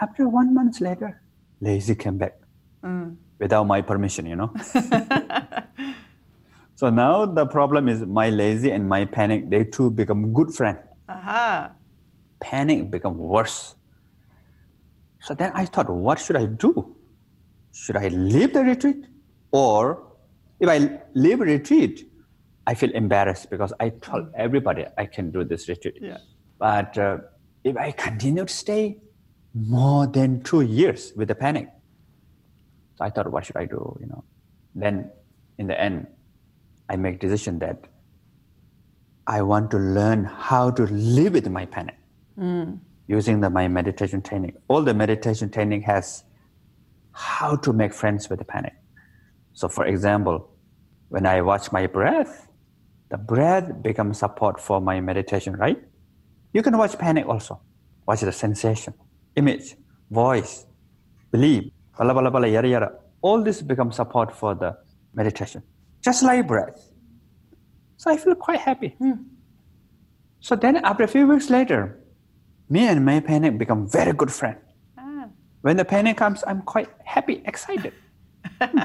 After 0.00 0.28
one 0.28 0.54
month 0.54 0.80
later 0.80 1.20
lazy 1.60 1.94
came 1.94 2.18
back 2.18 2.34
mm. 2.82 3.16
without 3.38 3.64
my 3.64 3.80
permission 3.80 4.26
you 4.26 4.36
know 4.36 4.52
So 6.76 6.90
now 6.90 7.24
the 7.24 7.46
problem 7.46 7.88
is 7.88 8.00
my 8.04 8.30
lazy 8.30 8.70
and 8.70 8.88
my 8.88 9.04
panic, 9.04 9.48
they 9.48 9.64
two 9.64 9.90
become 9.90 10.32
good 10.32 10.52
friends. 10.52 10.78
Uh-huh. 11.08 11.68
Panic 12.40 12.90
become 12.90 13.16
worse. 13.16 13.76
So 15.20 15.34
then 15.34 15.52
I 15.54 15.66
thought, 15.66 15.88
what 15.88 16.18
should 16.18 16.36
I 16.36 16.46
do? 16.46 16.96
Should 17.72 17.96
I 17.96 18.08
leave 18.08 18.52
the 18.52 18.64
retreat? 18.64 19.06
Or 19.52 20.12
if 20.60 20.68
I 20.68 21.00
leave 21.14 21.40
retreat, 21.40 22.10
I 22.66 22.74
feel 22.74 22.90
embarrassed 22.90 23.50
because 23.50 23.72
I 23.78 23.90
told 23.90 24.28
everybody 24.36 24.86
I 24.98 25.06
can 25.06 25.30
do 25.30 25.44
this 25.44 25.68
retreat. 25.68 25.98
Yeah. 26.00 26.18
But 26.58 26.98
uh, 26.98 27.18
if 27.62 27.76
I 27.76 27.92
continue 27.92 28.44
to 28.44 28.52
stay 28.52 28.98
more 29.54 30.06
than 30.06 30.42
two 30.42 30.62
years 30.62 31.12
with 31.14 31.28
the 31.28 31.34
panic, 31.34 31.68
so 32.96 33.04
I 33.04 33.10
thought, 33.10 33.30
what 33.30 33.44
should 33.44 33.56
I 33.56 33.66
do? 33.66 33.96
You 34.00 34.06
know, 34.06 34.24
then 34.74 35.10
in 35.58 35.66
the 35.66 35.80
end, 35.80 36.06
I 36.88 36.96
make 36.96 37.20
decision 37.20 37.58
that 37.60 37.86
I 39.26 39.40
want 39.42 39.70
to 39.70 39.78
learn 39.78 40.24
how 40.24 40.70
to 40.70 40.82
live 40.86 41.32
with 41.32 41.48
my 41.48 41.64
panic 41.64 41.96
mm. 42.38 42.78
using 43.06 43.40
the, 43.40 43.48
my 43.48 43.68
meditation 43.68 44.20
training. 44.20 44.54
All 44.68 44.82
the 44.82 44.92
meditation 44.92 45.50
training 45.50 45.82
has 45.82 46.24
how 47.12 47.56
to 47.56 47.72
make 47.72 47.94
friends 47.94 48.28
with 48.28 48.38
the 48.38 48.44
panic. 48.44 48.74
So, 49.54 49.68
for 49.68 49.86
example, 49.86 50.50
when 51.08 51.26
I 51.26 51.40
watch 51.40 51.72
my 51.72 51.86
breath, 51.86 52.48
the 53.08 53.16
breath 53.16 53.82
becomes 53.82 54.18
support 54.18 54.60
for 54.60 54.80
my 54.80 55.00
meditation, 55.00 55.56
right? 55.56 55.82
You 56.52 56.62
can 56.62 56.76
watch 56.76 56.98
panic 56.98 57.26
also. 57.26 57.60
Watch 58.06 58.20
the 58.20 58.32
sensation, 58.32 58.92
image, 59.36 59.76
voice, 60.10 60.66
belief, 61.30 61.72
blah, 61.96 62.12
blah, 62.12 62.28
blah, 62.28 62.44
yada, 62.44 62.68
yada. 62.68 62.92
All 63.22 63.42
this 63.42 63.62
becomes 63.62 63.96
support 63.96 64.34
for 64.34 64.54
the 64.54 64.76
meditation 65.14 65.62
just 66.04 66.22
like 66.22 66.46
breath. 66.46 66.90
So 67.96 68.10
I 68.10 68.16
feel 68.16 68.34
quite 68.34 68.60
happy. 68.60 68.94
Hmm. 68.98 69.12
So 70.40 70.54
then 70.54 70.76
after 70.76 71.04
a 71.04 71.08
few 71.08 71.26
weeks 71.26 71.48
later, 71.48 71.98
me 72.68 72.86
and 72.86 73.04
my 73.04 73.20
panic 73.20 73.56
become 73.56 73.88
very 73.88 74.12
good 74.12 74.30
friends. 74.30 74.60
Ah. 74.98 75.26
When 75.62 75.76
the 75.76 75.84
panic 75.84 76.18
comes, 76.18 76.44
I'm 76.46 76.60
quite 76.62 76.88
happy, 77.04 77.42
excited. 77.46 77.94
hmm. 78.60 78.78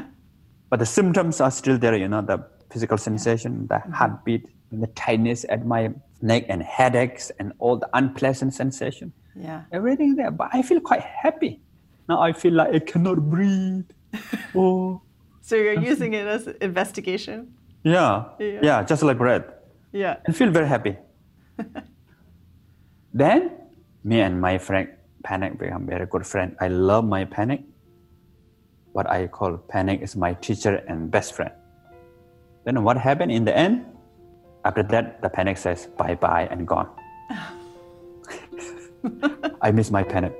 But 0.70 0.80
the 0.80 0.86
symptoms 0.86 1.42
are 1.42 1.52
still 1.52 1.78
there, 1.78 1.98
you 1.98 2.08
know, 2.08 2.22
the 2.22 2.46
physical 2.72 2.98
sensation, 2.98 3.68
the 3.68 3.76
mm-hmm. 3.76 3.92
heartbeat, 3.92 4.46
the 4.72 4.88
tightness 4.88 5.46
at 5.50 5.66
my 5.66 5.92
neck 6.22 6.46
and 6.48 6.62
headaches 6.62 7.32
and 7.40 7.54
all 7.60 7.78
the 7.78 7.90
unpleasant 7.94 8.54
sensation. 8.54 9.12
Yeah. 9.36 9.64
Everything 9.72 10.16
there. 10.16 10.32
But 10.32 10.50
I 10.54 10.62
feel 10.62 10.80
quite 10.80 11.02
happy. 11.02 11.60
Now 12.08 12.22
I 12.22 12.34
feel 12.34 12.54
like 12.54 12.74
I 12.74 12.80
cannot 12.80 13.30
breathe. 13.30 13.90
oh, 14.56 15.02
so 15.42 15.56
you're 15.56 15.80
using 15.80 16.14
it 16.14 16.26
as 16.28 16.48
investigation? 16.62 17.54
Yeah. 17.84 18.26
Yeah, 18.40 18.60
yeah 18.62 18.84
just 18.84 19.04
like 19.04 19.18
bread. 19.18 19.46
Yeah. 19.92 20.18
And 20.26 20.36
feel 20.36 20.52
very 20.52 20.68
happy. 20.68 20.98
then 23.14 23.52
me 24.04 24.22
and 24.22 24.40
my 24.40 24.58
friend 24.58 24.90
Panic 25.24 25.60
become 25.60 25.86
very 25.86 26.06
good 26.06 26.26
friend. 26.26 26.56
I 26.60 26.68
love 26.68 27.06
my 27.06 27.26
Panic. 27.26 27.62
What 28.94 29.10
I 29.10 29.28
call 29.28 29.58
Panic 29.58 30.02
is 30.02 30.16
my 30.16 30.34
teacher 30.34 30.84
and 30.88 31.12
best 31.12 31.34
friend. 31.34 31.52
Then 32.66 32.84
what 32.84 32.98
happened 32.98 33.32
in 33.32 33.46
the 33.46 33.56
end? 33.56 33.86
After 34.66 34.84
that, 34.84 35.22
the 35.22 35.30
Panic 35.30 35.58
says 35.58 35.88
bye 35.98 36.16
bye 36.16 36.48
and 36.52 36.68
gone. 36.68 36.90
I 39.62 39.72
miss 39.72 39.92
my 39.92 40.04
Panic. 40.04 40.34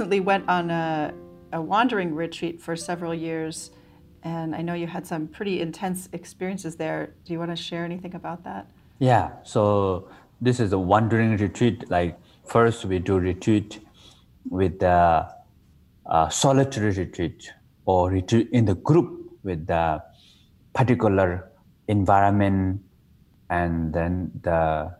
Recently 0.00 0.20
went 0.20 0.48
on 0.48 0.70
a, 0.70 1.12
a 1.52 1.60
wandering 1.60 2.14
retreat 2.14 2.58
for 2.58 2.74
several 2.74 3.12
years, 3.12 3.70
and 4.22 4.54
I 4.54 4.62
know 4.62 4.72
you 4.72 4.86
had 4.86 5.06
some 5.06 5.28
pretty 5.28 5.60
intense 5.60 6.08
experiences 6.14 6.76
there. 6.76 7.12
Do 7.26 7.34
you 7.34 7.38
want 7.38 7.50
to 7.50 7.56
share 7.56 7.84
anything 7.84 8.14
about 8.14 8.42
that? 8.44 8.66
Yeah, 8.98 9.28
so 9.42 10.08
this 10.40 10.58
is 10.58 10.72
a 10.72 10.78
wandering 10.78 11.36
retreat. 11.36 11.90
Like, 11.90 12.18
first, 12.46 12.86
we 12.86 12.98
do 12.98 13.18
retreat 13.18 13.80
with 14.48 14.78
the 14.78 15.28
uh, 16.06 16.28
solitary 16.30 16.92
retreat 16.92 17.52
or 17.84 18.08
retreat 18.08 18.48
in 18.52 18.64
the 18.64 18.76
group 18.76 19.38
with 19.42 19.66
the 19.66 20.02
particular 20.72 21.50
environment 21.88 22.80
and 23.50 23.92
then 23.92 24.30
the 24.40 24.96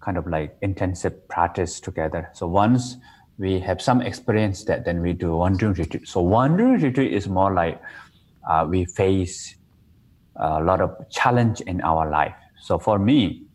kind 0.00 0.18
of 0.18 0.26
like 0.26 0.54
intensive 0.60 1.26
practice 1.28 1.80
together. 1.80 2.28
So 2.34 2.48
once 2.48 2.98
we 3.42 3.58
have 3.58 3.82
some 3.82 4.00
experience 4.00 4.62
that 4.64 4.84
then 4.84 5.02
we 5.02 5.12
do 5.12 5.36
wandering 5.36 5.72
retreat. 5.72 6.06
So 6.06 6.20
wandering 6.20 6.80
retreat 6.80 7.12
is 7.12 7.28
more 7.28 7.52
like 7.52 7.82
uh, 8.48 8.64
we 8.68 8.84
face 8.84 9.56
a 10.36 10.62
lot 10.62 10.80
of 10.80 10.90
challenge 11.10 11.60
in 11.62 11.80
our 11.80 12.08
life. 12.08 12.36
So 12.60 12.78
for 12.78 13.00
me, 13.00 13.46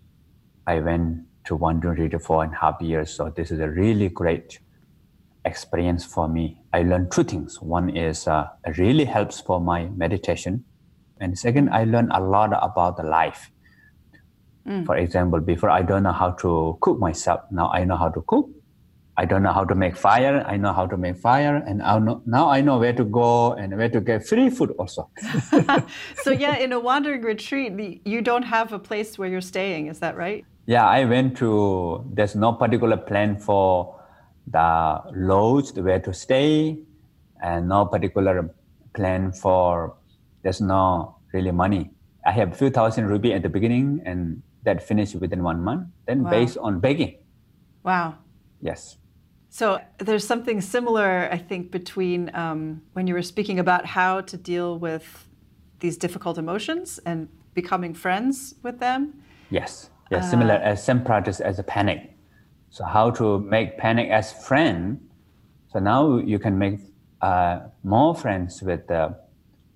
I 0.68 0.82
went 0.82 1.24
to 1.46 1.56
wandering 1.56 2.02
retreat 2.02 2.22
for 2.22 2.44
and 2.44 2.54
a 2.54 2.58
half 2.58 2.82
years. 2.82 3.12
So 3.12 3.30
this 3.30 3.50
is 3.50 3.62
a 3.62 3.70
really 3.70 4.10
great 4.10 4.60
experience 5.46 6.04
for 6.04 6.28
me. 6.28 6.60
I 6.74 6.84
learned 6.84 7.14
two 7.14 7.24
things. 7.24 7.62
One 7.62 7.90
is 7.90 8.28
uh, 8.28 8.48
it 8.66 8.78
really 8.78 9.06
helps 9.06 9.40
for 9.40 9.62
my 9.62 9.86
meditation, 9.96 10.66
and 11.22 11.40
second, 11.40 11.70
I 11.70 11.86
learned 11.86 12.12
a 12.14 12.22
lot 12.22 12.52
about 12.62 12.98
the 12.98 13.04
life. 13.04 13.50
Mm. 14.68 14.86
For 14.86 14.98
example, 14.98 15.40
before 15.40 15.70
I 15.70 15.82
don't 15.82 16.04
know 16.04 16.12
how 16.12 16.32
to 16.44 16.78
cook 16.82 17.00
myself. 17.00 17.40
Now 17.50 17.72
I 17.72 17.86
know 17.86 17.96
how 17.96 18.10
to 18.10 18.22
cook. 18.28 18.50
I 19.20 19.26
don't 19.26 19.42
know 19.42 19.52
how 19.52 19.66
to 19.66 19.74
make 19.74 19.98
fire. 19.98 20.44
I 20.46 20.58
know 20.58 20.72
how 20.72 20.86
to 20.86 20.96
make 20.96 21.18
fire, 21.18 21.56
and 21.66 21.82
I 21.82 21.98
know, 21.98 22.22
now 22.28 22.50
I 22.50 22.62
know 22.62 22.78
where 22.78 22.94
to 22.94 23.04
go 23.04 23.54
and 23.54 23.76
where 23.76 23.90
to 23.90 24.00
get 24.00 24.28
free 24.28 24.52
food 24.52 24.76
also. 24.78 25.10
so 26.24 26.30
yeah, 26.32 26.58
in 26.58 26.72
a 26.72 26.80
wandering 26.80 27.24
retreat, 27.24 28.02
you 28.06 28.22
don't 28.22 28.44
have 28.44 28.74
a 28.74 28.80
place 28.80 29.18
where 29.18 29.28
you're 29.28 29.42
staying. 29.42 29.88
Is 29.88 29.98
that 30.00 30.16
right? 30.16 30.46
Yeah, 30.68 30.86
I 30.86 31.06
went 31.06 31.36
to. 31.38 32.06
There's 32.14 32.36
no 32.36 32.54
particular 32.54 32.96
plan 32.96 33.40
for 33.40 34.00
the 34.46 35.02
lodge 35.16 35.72
where 35.72 36.00
to 36.00 36.14
stay, 36.14 36.78
and 37.42 37.68
no 37.68 37.88
particular 37.88 38.54
plan 38.94 39.32
for. 39.32 39.96
There's 40.44 40.62
no 40.62 41.18
really 41.34 41.52
money. 41.52 41.90
I 42.24 42.32
have 42.34 42.52
a 42.52 42.56
few 42.56 42.70
thousand 42.70 43.08
rupee 43.08 43.34
at 43.34 43.42
the 43.42 43.50
beginning, 43.50 44.00
and 44.06 44.44
that 44.62 44.84
finished 44.84 45.16
within 45.16 45.42
one 45.42 45.64
month. 45.64 45.88
Then 46.06 46.24
wow. 46.24 46.30
based 46.30 46.58
on 46.60 46.80
begging. 46.80 47.18
Wow. 47.82 48.20
Yes. 48.62 48.98
So 49.50 49.80
there's 49.98 50.26
something 50.26 50.62
similar, 50.62 51.30
I 51.32 51.38
think, 51.38 51.72
between 51.72 52.32
um, 52.36 52.82
when 52.94 53.08
you 53.08 53.14
were 53.14 53.22
speaking 53.22 53.60
about 53.60 53.86
how 53.86 54.22
to 54.22 54.38
deal 54.38 54.78
with 54.78 55.28
these 55.80 55.98
difficult 55.98 56.38
emotions 56.38 57.00
and 57.06 57.30
becoming 57.54 57.94
friends 57.94 58.56
with 58.64 58.80
them. 58.80 59.22
Yes. 59.50 59.90
Yes. 60.12 60.26
Uh, 60.26 60.30
similar 60.30 60.54
as 60.54 60.84
same 60.84 61.04
practice 61.04 61.40
as 61.40 61.60
a 61.60 61.64
panic. 61.64 62.16
So 62.70 62.84
how 62.84 63.12
to 63.12 63.40
make 63.40 63.78
panic 63.78 64.10
as 64.10 64.34
friend. 64.48 65.00
So 65.72 65.80
now 65.80 66.18
you 66.18 66.40
can 66.40 66.58
make 66.58 66.80
uh, 67.22 67.60
more 67.84 68.16
friends 68.16 68.62
with 68.62 68.90
uh, 68.92 69.10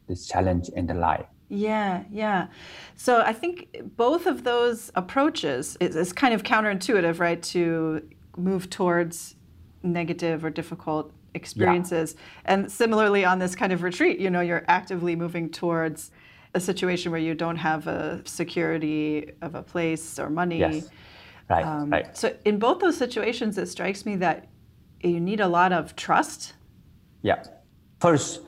this 0.08 0.28
challenge 0.28 0.70
in 0.70 0.88
the 0.88 0.94
life. 0.94 1.26
Yeah, 1.50 2.04
yeah. 2.10 2.48
So 2.96 3.22
I 3.22 3.34
think 3.34 3.76
both 3.98 4.26
of 4.26 4.44
those 4.44 4.92
approaches 4.96 5.76
is, 5.80 5.96
is 5.96 6.14
kind 6.14 6.34
of 6.34 6.44
counterintuitive, 6.44 7.20
right? 7.20 7.42
To 7.44 8.02
move 8.38 8.70
towards 8.70 9.36
negative 9.84 10.44
or 10.46 10.50
difficult 10.50 11.14
experiences. 11.34 12.16
Yeah. 12.16 12.54
And 12.54 12.72
similarly, 12.72 13.26
on 13.26 13.40
this 13.40 13.56
kind 13.56 13.72
of 13.74 13.84
retreat, 13.84 14.20
you 14.20 14.30
know, 14.30 14.42
you're 14.42 14.66
actively 14.68 15.16
moving 15.16 15.50
towards 15.50 16.12
a 16.54 16.60
situation 16.60 17.12
where 17.12 17.22
you 17.22 17.34
don't 17.34 17.58
have 17.58 17.88
a 17.88 18.22
security 18.26 19.32
of 19.42 19.56
a 19.56 19.64
place 19.64 20.20
or 20.20 20.30
money. 20.30 20.60
Yes. 20.60 20.90
Right, 21.50 21.66
um, 21.66 21.90
right. 21.90 22.16
So 22.16 22.36
in 22.46 22.60
both 22.60 22.80
those 22.80 22.98
situations, 22.98 23.58
it 23.58 23.68
strikes 23.68 24.06
me 24.06 24.16
that 24.18 24.48
you 25.02 25.20
need 25.20 25.40
a 25.40 25.48
lot 25.48 25.72
of 25.72 25.96
trust. 25.96 26.54
Yeah. 27.22 27.44
First, 28.00 28.42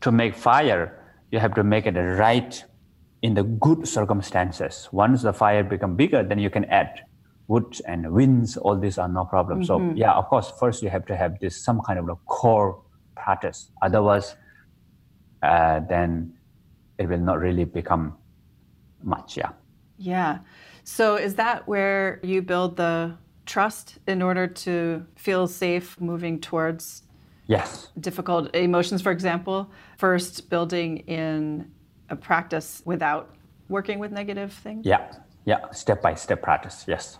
to 0.00 0.12
make 0.12 0.34
fire, 0.34 1.00
you 1.30 1.38
have 1.38 1.54
to 1.54 1.64
make 1.64 1.86
it 1.86 1.96
right 1.96 2.64
in 3.22 3.34
the 3.34 3.42
good 3.42 3.88
circumstances. 3.88 4.88
Once 4.92 5.22
the 5.22 5.32
fire 5.32 5.64
become 5.64 5.96
bigger, 5.96 6.22
then 6.22 6.38
you 6.38 6.50
can 6.50 6.64
add 6.66 7.00
wood 7.46 7.80
and 7.86 8.10
winds, 8.12 8.56
all 8.56 8.76
these 8.76 8.98
are 8.98 9.08
no 9.08 9.24
problem. 9.24 9.60
Mm-hmm. 9.60 9.90
So 9.90 9.94
yeah, 9.94 10.12
of 10.12 10.26
course, 10.28 10.52
first 10.58 10.82
you 10.82 10.90
have 10.90 11.06
to 11.06 11.16
have 11.16 11.38
this 11.40 11.62
some 11.62 11.80
kind 11.80 11.98
of 11.98 12.08
a 12.08 12.16
core 12.26 12.82
practice. 13.16 13.70
Otherwise, 13.82 14.36
uh, 15.42 15.80
then 15.80 16.32
it 16.98 17.08
will 17.08 17.18
not 17.18 17.40
really 17.40 17.64
become 17.64 18.16
much. 19.02 19.36
Yeah. 19.36 19.50
Yeah. 19.98 20.38
So 20.84 21.16
is 21.16 21.34
that 21.36 21.66
where 21.68 22.20
you 22.22 22.42
build 22.42 22.76
the 22.76 23.16
trust 23.46 23.98
in 24.06 24.22
order 24.22 24.46
to 24.46 25.06
feel 25.16 25.46
safe 25.46 26.00
moving 26.00 26.40
towards 26.40 27.02
yes 27.46 27.88
difficult 28.00 28.54
emotions 28.56 29.02
for 29.02 29.12
example 29.12 29.70
first 29.98 30.48
building 30.48 30.98
in 31.00 31.70
a 32.08 32.16
practice 32.16 32.80
without 32.86 33.34
working 33.68 33.98
with 33.98 34.10
negative 34.10 34.50
things 34.50 34.86
yeah 34.86 35.12
yeah 35.44 35.70
step 35.70 36.00
by 36.00 36.14
step 36.14 36.40
practice 36.40 36.84
yes 36.88 37.18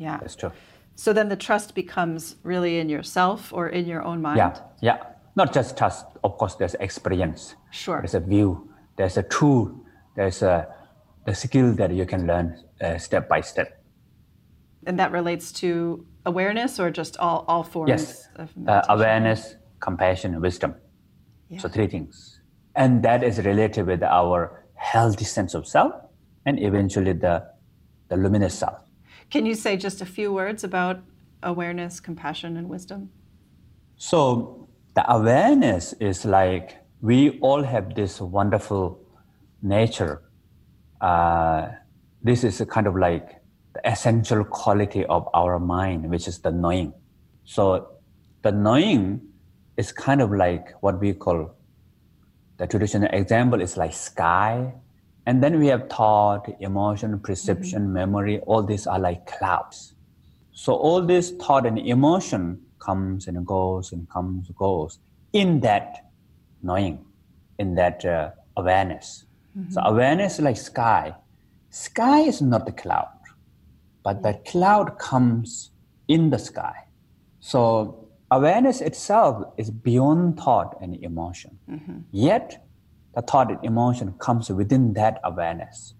yeah. 0.00 0.18
That's 0.18 0.34
true. 0.34 0.50
So 0.96 1.12
then 1.12 1.28
the 1.28 1.36
trust 1.36 1.74
becomes 1.74 2.36
really 2.42 2.78
in 2.78 2.88
yourself 2.88 3.52
or 3.52 3.68
in 3.68 3.86
your 3.86 4.02
own 4.02 4.20
mind? 4.22 4.38
Yeah, 4.38 4.58
yeah. 4.80 4.98
Not 5.36 5.52
just 5.52 5.76
trust, 5.76 6.06
of 6.24 6.36
course, 6.38 6.56
there's 6.56 6.74
experience. 6.80 7.54
Sure. 7.70 7.98
There's 8.00 8.14
a 8.14 8.20
view, 8.20 8.68
there's 8.96 9.16
a 9.16 9.22
tool, 9.22 9.78
there's 10.16 10.42
a, 10.42 10.66
a 11.26 11.34
skill 11.34 11.72
that 11.74 11.92
you 11.92 12.06
can 12.06 12.26
learn 12.26 12.58
uh, 12.80 12.98
step 12.98 13.28
by 13.28 13.40
step. 13.42 13.82
And 14.86 14.98
that 14.98 15.12
relates 15.12 15.52
to 15.52 16.04
awareness 16.26 16.80
or 16.80 16.90
just 16.90 17.18
all, 17.18 17.44
all 17.46 17.62
forms 17.62 17.90
yes. 17.90 18.28
of 18.36 18.50
uh, 18.66 18.82
awareness, 18.88 19.56
compassion, 19.80 20.40
wisdom. 20.40 20.74
Yeah. 21.48 21.60
So 21.60 21.68
three 21.68 21.86
things. 21.86 22.40
And 22.74 23.02
that 23.02 23.22
is 23.22 23.38
related 23.44 23.86
with 23.86 24.02
our 24.02 24.64
healthy 24.74 25.24
sense 25.24 25.54
of 25.54 25.66
self 25.66 25.92
and 26.46 26.58
eventually 26.58 27.12
the, 27.12 27.46
the 28.08 28.16
luminous 28.16 28.58
self. 28.58 28.80
Can 29.30 29.46
you 29.46 29.54
say 29.54 29.76
just 29.76 30.00
a 30.00 30.06
few 30.06 30.32
words 30.32 30.64
about 30.64 31.02
awareness, 31.42 32.00
compassion, 32.00 32.56
and 32.56 32.68
wisdom? 32.68 33.10
So, 33.96 34.68
the 34.94 35.08
awareness 35.08 35.92
is 36.00 36.24
like 36.24 36.76
we 37.00 37.38
all 37.38 37.62
have 37.62 37.94
this 37.94 38.20
wonderful 38.20 38.98
nature. 39.62 40.22
Uh, 41.00 41.68
this 42.22 42.42
is 42.42 42.60
kind 42.68 42.88
of 42.88 42.96
like 42.96 43.40
the 43.74 43.88
essential 43.88 44.42
quality 44.42 45.04
of 45.06 45.28
our 45.32 45.60
mind, 45.60 46.10
which 46.10 46.26
is 46.26 46.40
the 46.40 46.50
knowing. 46.50 46.92
So, 47.44 47.88
the 48.42 48.50
knowing 48.50 49.20
is 49.76 49.92
kind 49.92 50.20
of 50.20 50.32
like 50.32 50.72
what 50.80 50.98
we 50.98 51.12
call 51.12 51.54
the 52.56 52.66
traditional 52.66 53.08
example 53.12 53.60
is 53.60 53.76
like 53.76 53.94
sky 53.94 54.74
and 55.26 55.42
then 55.42 55.58
we 55.58 55.66
have 55.66 55.88
thought, 55.88 56.48
emotion, 56.60 57.18
perception, 57.20 57.82
mm-hmm. 57.82 57.92
memory, 57.92 58.40
all 58.40 58.62
these 58.62 58.86
are 58.86 58.98
like 58.98 59.26
clouds. 59.26 59.94
So 60.52 60.74
all 60.74 61.02
this 61.02 61.30
thought 61.32 61.66
and 61.66 61.78
emotion 61.78 62.60
comes 62.78 63.26
and 63.26 63.46
goes 63.46 63.92
and 63.92 64.08
comes 64.08 64.48
and 64.48 64.56
goes 64.56 64.98
in 65.32 65.60
that 65.60 66.10
knowing, 66.62 67.04
in 67.58 67.74
that 67.76 68.04
uh, 68.04 68.30
awareness. 68.56 69.24
Mm-hmm. 69.56 69.72
So 69.72 69.80
awareness 69.82 70.34
is 70.34 70.40
like 70.40 70.56
sky. 70.56 71.14
Sky 71.70 72.20
is 72.20 72.42
not 72.42 72.66
the 72.66 72.72
cloud, 72.72 73.08
but 74.02 74.22
the 74.22 74.34
cloud 74.46 74.98
comes 74.98 75.70
in 76.08 76.30
the 76.30 76.38
sky. 76.38 76.74
So 77.40 78.08
awareness 78.30 78.80
itself 78.80 79.52
is 79.56 79.70
beyond 79.70 80.38
thought 80.38 80.76
and 80.80 80.96
emotion. 81.02 81.58
Mm-hmm. 81.70 81.98
Yet 82.10 82.66
the 83.14 83.22
thought 83.22 83.50
and 83.50 83.64
emotion 83.64 84.14
comes 84.18 84.50
within 84.50 84.92
that 84.94 85.20
awareness. 85.24 85.94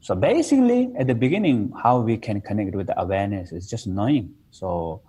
So 0.00 0.14
basically, 0.14 0.92
at 0.98 1.06
the 1.06 1.14
beginning, 1.14 1.72
how 1.82 2.00
we 2.00 2.16
can 2.16 2.40
connect 2.40 2.74
with 2.74 2.86
the 2.86 3.00
awareness 3.00 3.52
is 3.52 3.68
just 3.68 3.86
knowing. 3.86 4.34
So, 4.50 5.02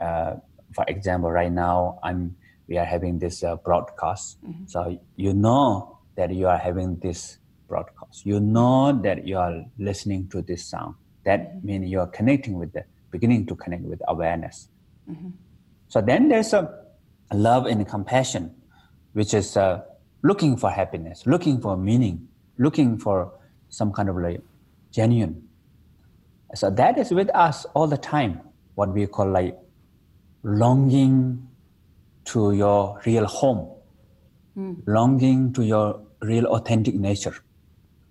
uh, 0.00 0.36
for 0.72 0.84
example, 0.88 1.30
right 1.30 1.52
now, 1.52 1.98
I'm 2.02 2.36
we 2.66 2.78
are 2.78 2.84
having 2.84 3.18
this 3.18 3.44
uh, 3.44 3.56
broadcast. 3.56 4.42
Mm-hmm. 4.42 4.66
So 4.66 4.98
you 5.16 5.34
know 5.34 5.98
that 6.16 6.32
you 6.32 6.48
are 6.48 6.56
having 6.56 6.96
this 7.00 7.38
broadcast. 7.68 8.24
You 8.24 8.40
know 8.40 8.92
that 9.02 9.26
you 9.26 9.36
are 9.36 9.64
listening 9.78 10.28
to 10.28 10.42
this 10.42 10.64
sound. 10.64 10.94
That 11.24 11.40
mm-hmm. 11.40 11.66
means 11.66 11.90
you 11.90 12.00
are 12.00 12.06
connecting 12.06 12.58
with 12.58 12.72
the 12.72 12.84
beginning 13.10 13.46
to 13.46 13.54
connect 13.54 13.82
with 13.82 14.00
awareness. 14.08 14.68
Mm-hmm. 15.10 15.30
So 15.88 16.00
then 16.00 16.28
there's 16.28 16.52
a 16.52 16.72
love 17.32 17.66
and 17.66 17.86
compassion, 17.86 18.54
which 19.12 19.34
is 19.34 19.56
uh, 19.56 19.82
looking 20.24 20.56
for 20.56 20.70
happiness, 20.70 21.26
looking 21.26 21.60
for 21.60 21.76
meaning, 21.76 22.26
looking 22.58 22.98
for 22.98 23.30
some 23.68 23.92
kind 23.92 24.08
of 24.08 24.16
like 24.16 24.40
genuine. 24.90 25.46
So 26.54 26.70
that 26.70 26.98
is 26.98 27.10
with 27.12 27.28
us 27.34 27.66
all 27.74 27.86
the 27.86 27.98
time, 27.98 28.40
what 28.74 28.88
we 28.92 29.06
call 29.06 29.30
like 29.30 29.56
longing 30.42 31.46
to 32.26 32.52
your 32.52 33.00
real 33.04 33.26
home, 33.26 33.68
mm. 34.56 34.82
longing 34.86 35.52
to 35.52 35.62
your 35.62 36.00
real 36.22 36.46
authentic 36.46 36.94
nature. 36.94 37.36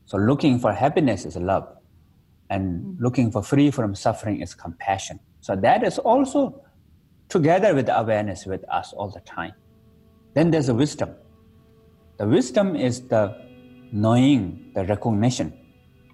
So 0.05 0.17
looking 0.17 0.59
for 0.59 0.71
happiness 0.71 1.25
is 1.25 1.35
love, 1.35 1.67
and 2.49 2.83
mm. 2.83 3.01
looking 3.01 3.31
for 3.31 3.41
free 3.41 3.71
from 3.71 3.95
suffering 3.95 4.39
is 4.41 4.53
compassion. 4.53 5.19
So 5.41 5.55
that 5.55 5.83
is 5.83 5.97
also 5.97 6.61
together 7.29 7.73
with 7.73 7.89
awareness 7.89 8.45
with 8.45 8.63
us 8.69 8.93
all 8.93 9.09
the 9.09 9.21
time. 9.21 9.53
Then 10.35 10.51
there's 10.51 10.69
a 10.69 10.75
wisdom. 10.75 11.15
The 12.23 12.29
wisdom 12.29 12.77
is 12.77 13.01
the 13.09 13.35
knowing, 13.91 14.71
the 14.73 14.85
recognition 14.85 15.51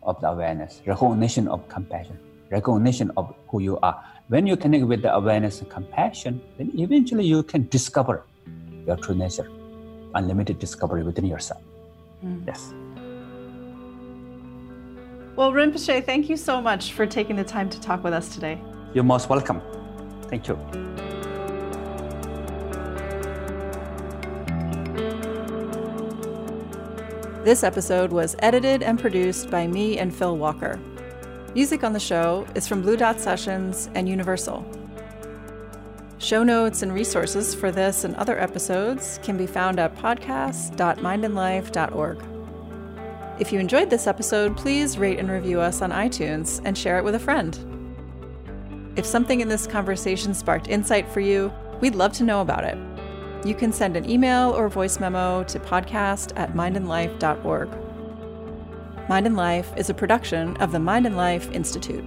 of 0.01 0.20
the 0.22 0.30
awareness, 0.30 0.82
recognition 0.88 1.47
of 1.47 1.70
compassion, 1.70 2.18
recognition 2.49 3.12
of 3.16 3.36
who 3.47 3.62
you 3.62 3.78
are. 3.84 4.03
When 4.28 4.47
you 4.47 4.57
connect 4.57 4.86
with 4.86 5.03
the 5.03 5.14
awareness 5.14 5.62
and 5.62 5.70
compassion, 5.70 6.41
then 6.57 6.72
eventually 6.74 7.26
you 7.26 7.43
can 7.43 7.68
discover 7.68 8.26
your 8.88 8.95
true 8.95 9.14
nature, 9.14 9.51
unlimited 10.16 10.57
discovery 10.57 11.03
within 11.03 11.28
yourself. 11.28 11.62
Mm. 12.26 12.47
Yes. 12.47 12.74
Well, 15.36 15.51
Rinpoche, 15.51 16.03
thank 16.03 16.28
you 16.28 16.38
so 16.38 16.60
much 16.60 16.93
for 16.93 17.05
taking 17.05 17.36
the 17.36 17.43
time 17.43 17.70
to 17.70 17.80
talk 17.80 18.03
with 18.03 18.14
us 18.14 18.34
today. 18.34 18.60
You're 18.95 19.03
most 19.03 19.30
welcome. 19.30 19.62
Thank 20.24 20.47
you. 20.47 20.57
This 27.44 27.64
episode 27.64 28.12
was 28.12 28.36
edited 28.40 28.84
and 28.84 29.00
produced 29.00 29.50
by 29.50 29.66
me 29.66 29.98
and 29.98 30.14
Phil 30.14 30.36
Walker. 30.36 30.78
Music 31.56 31.86
on 31.86 31.94
the 31.94 32.00
show 32.00 32.46
is 32.54 32.68
from 32.68 32.82
Blue 32.82 32.98
Dot 32.98 33.22
Sessions 33.22 33.90
and 33.96 34.10
Universal. 34.10 34.66
Show 36.18 36.44
notes 36.44 36.82
and 36.82 36.94
resources 36.94 37.56
for 37.56 37.72
this 37.72 38.04
and 38.04 38.14
other 38.18 38.38
episodes 38.38 39.22
can 39.24 39.38
be 39.38 39.48
found 39.48 39.80
at 39.80 39.96
podcast.mindandlife.org. 39.96 42.24
If 43.40 43.54
you 43.54 43.60
enjoyed 43.60 43.90
this 43.90 44.06
episode, 44.06 44.58
please 44.58 44.98
rate 44.98 45.18
and 45.18 45.32
review 45.32 45.62
us 45.62 45.82
on 45.82 45.92
iTunes 45.92 46.60
and 46.66 46.78
share 46.78 46.98
it 46.98 47.06
with 47.06 47.16
a 47.16 47.20
friend. 47.20 47.58
If 48.98 49.06
something 49.06 49.40
in 49.40 49.48
this 49.48 49.66
conversation 49.66 50.34
sparked 50.34 50.68
insight 50.68 51.08
for 51.08 51.22
you, 51.22 51.54
we'd 51.80 51.96
love 51.96 52.12
to 52.14 52.24
know 52.26 52.42
about 52.42 52.66
it. 52.66 52.78
You 53.46 53.56
can 53.56 53.72
send 53.72 53.96
an 53.96 54.10
email 54.10 54.52
or 54.52 54.68
voice 54.68 55.00
memo 55.00 55.44
to 55.46 55.60
podcast 55.60 56.34
at 56.36 56.54
mindandlife.org. 56.54 57.70
Mind 59.08 59.26
and 59.26 59.38
Life 59.38 59.72
is 59.78 59.90
a 59.90 59.94
production 59.94 60.58
of 60.58 60.74
the 60.74 60.80
Mind 60.80 61.06
and 61.06 61.16
Life 61.16 61.50
Institute. 61.52 62.04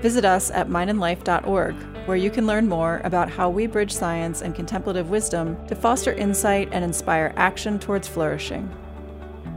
Visit 0.00 0.24
us 0.24 0.50
at 0.52 0.68
mindandlife.org, 0.68 1.74
where 2.06 2.16
you 2.16 2.30
can 2.30 2.46
learn 2.46 2.68
more 2.68 3.00
about 3.02 3.28
how 3.28 3.50
we 3.50 3.66
bridge 3.66 3.92
science 3.92 4.40
and 4.40 4.54
contemplative 4.54 5.10
wisdom 5.10 5.58
to 5.66 5.74
foster 5.74 6.12
insight 6.12 6.68
and 6.70 6.84
inspire 6.84 7.34
action 7.36 7.80
towards 7.80 8.06
flourishing. 8.06 8.70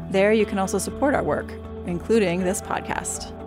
There, 0.10 0.34
you 0.34 0.48
can 0.48 0.58
also 0.58 0.80
support 0.80 1.14
our 1.14 1.24
work, 1.24 1.54
including 1.86 2.44
this 2.44 2.60
podcast. 2.60 3.38